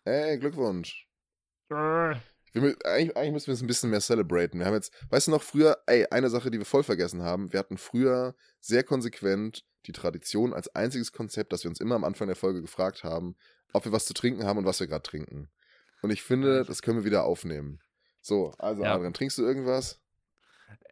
[0.04, 1.08] Ey, Glückwunsch.
[2.54, 4.60] Wir, eigentlich, eigentlich müssen wir es ein bisschen mehr celebraten.
[4.60, 7.52] Wir haben jetzt, weißt du noch, früher, ey, eine Sache, die wir voll vergessen haben,
[7.52, 12.04] wir hatten früher sehr konsequent die Tradition als einziges Konzept, dass wir uns immer am
[12.04, 13.36] Anfang der Folge gefragt haben,
[13.72, 15.50] ob wir was zu trinken haben und was wir gerade trinken.
[16.00, 17.80] Und ich finde, das können wir wieder aufnehmen.
[18.20, 18.94] So, also Ja.
[18.94, 20.00] Adrian, trinkst du irgendwas?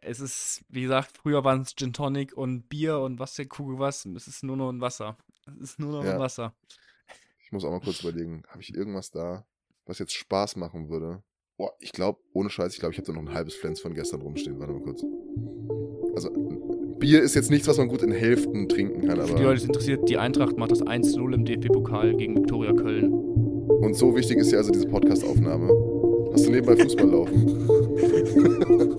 [0.01, 3.79] Es ist, wie gesagt, früher waren es Gin Tonic und Bier und was der Kugel
[3.79, 4.05] was.
[4.05, 5.17] Es ist nur noch ein Wasser.
[5.47, 6.13] Es ist nur noch Ja.
[6.13, 6.53] ein Wasser.
[7.43, 9.45] Ich muss auch mal kurz überlegen, habe ich irgendwas da,
[9.85, 11.23] was jetzt Spaß machen würde?
[11.57, 13.93] Boah, ich glaube, ohne Scheiß, ich glaube, ich habe da noch ein halbes Flens von
[13.93, 14.59] gestern rumstehen.
[14.59, 15.03] Warte mal kurz.
[16.15, 16.29] Also,
[16.99, 19.51] Bier ist jetzt nichts, was man gut in Hälften trinken kann, Für die Leute, aber.
[19.53, 23.11] die es interessiert, die Eintracht macht das 1-0 im DFB-Pokal gegen Viktoria Köln.
[23.13, 25.69] Und so wichtig ist ja also diese Podcast-Aufnahme.
[26.33, 27.69] Hast du nebenbei Fußball laufen?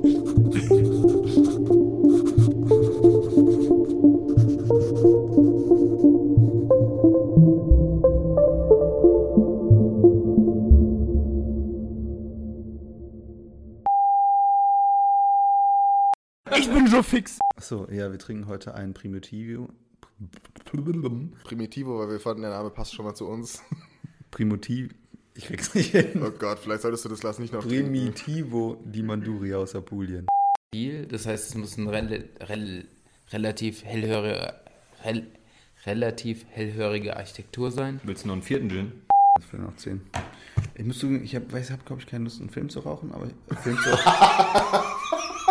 [17.15, 17.39] fix.
[17.57, 19.69] Achso, ja, wir trinken heute ein Primitivo.
[21.45, 23.63] Primitivo, weil wir fanden, der Name passt schon mal zu uns.
[24.31, 24.93] Primotiv.
[25.35, 26.23] Ich krieg's nicht hin.
[26.25, 27.93] Oh Gott, vielleicht solltest du das Lass nicht noch trinken.
[27.93, 30.27] Primitivo di Manduri aus Apulien.
[31.09, 32.89] Das heißt, es muss ein rel rel
[33.31, 34.55] relativ hellhörige,
[35.05, 35.27] rel
[35.87, 38.01] relativ hellhörige Architektur sein.
[38.03, 38.93] Willst du noch einen vierten Gin?
[39.37, 40.01] Das wäre noch 10.
[40.77, 43.13] Ich muss zugeben, ich habe, weiß, habe glaube ich keine Lust, einen Film zu rauchen,
[43.13, 43.29] aber
[43.63, 43.91] Film zu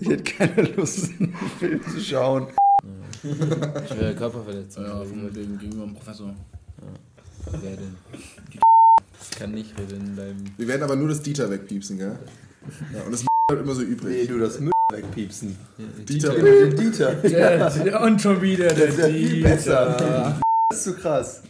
[0.00, 2.46] Ich hätte keine Lust, einen Film zu schauen.
[3.22, 4.84] Schwere Körperverletzung.
[4.84, 6.34] Ja, von dem gegenüber dem Professor.
[7.50, 7.96] Wer denn?
[9.18, 10.54] Das kann nicht drin bleiben.
[10.56, 12.18] Wir werden aber nur das Dieter wegpiepsen, gell?
[12.94, 14.28] Ja, und das bleibt immer so übrig.
[14.28, 15.56] du das Müll wegpiepsen.
[16.08, 17.14] Dieter, Den Dieter.
[17.16, 20.38] Der, und schon wieder der, ist ja viel besser.
[20.70, 21.42] Das ist so krass.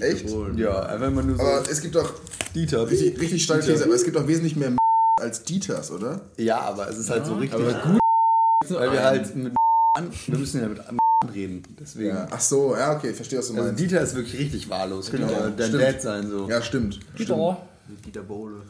[0.00, 0.26] echt?
[0.56, 1.42] Ja, einfach immer nur so.
[1.42, 2.12] Aber es gibt doch
[2.54, 2.90] Dieter.
[2.90, 4.72] richtig, richtig starke These, aber es gibt doch wesentlich mehr
[5.20, 6.20] als Dieters, oder?
[6.36, 7.58] Ja, aber es ist halt so richtig.
[7.58, 8.00] Aber gut.
[8.68, 9.54] Weil wir halt mit
[9.96, 10.80] an, wir müssen ja mit
[11.34, 11.62] reden.
[11.80, 12.08] Deswegen.
[12.10, 12.28] Ja.
[12.30, 13.80] Ach so, ja, okay, ich verstehe, was du Also meinst.
[13.82, 15.10] Dieter ist wirklich richtig wahllos.
[15.10, 15.82] Könnte Dieter, dein stimmt.
[15.82, 16.48] Dad sein so.
[16.48, 17.00] Ja, stimmt.
[17.18, 17.66] Dieter,
[18.04, 18.62] Dieter Bohle.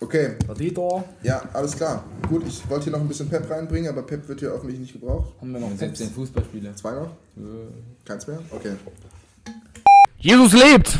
[0.00, 1.04] Okay, der Dieter.
[1.22, 2.04] ja, alles klar.
[2.28, 5.00] Gut, ich wollte hier noch ein bisschen Pep reinbringen, aber Pep wird hier offensichtlich nicht
[5.00, 5.32] gebraucht.
[5.40, 6.16] Haben wir noch Und selbst den Peps?
[6.16, 6.74] Fußballspieler.
[6.74, 7.10] Zwei noch?
[8.04, 8.40] Keins mehr?
[8.50, 8.72] Okay.
[10.18, 10.90] Jesus lebt!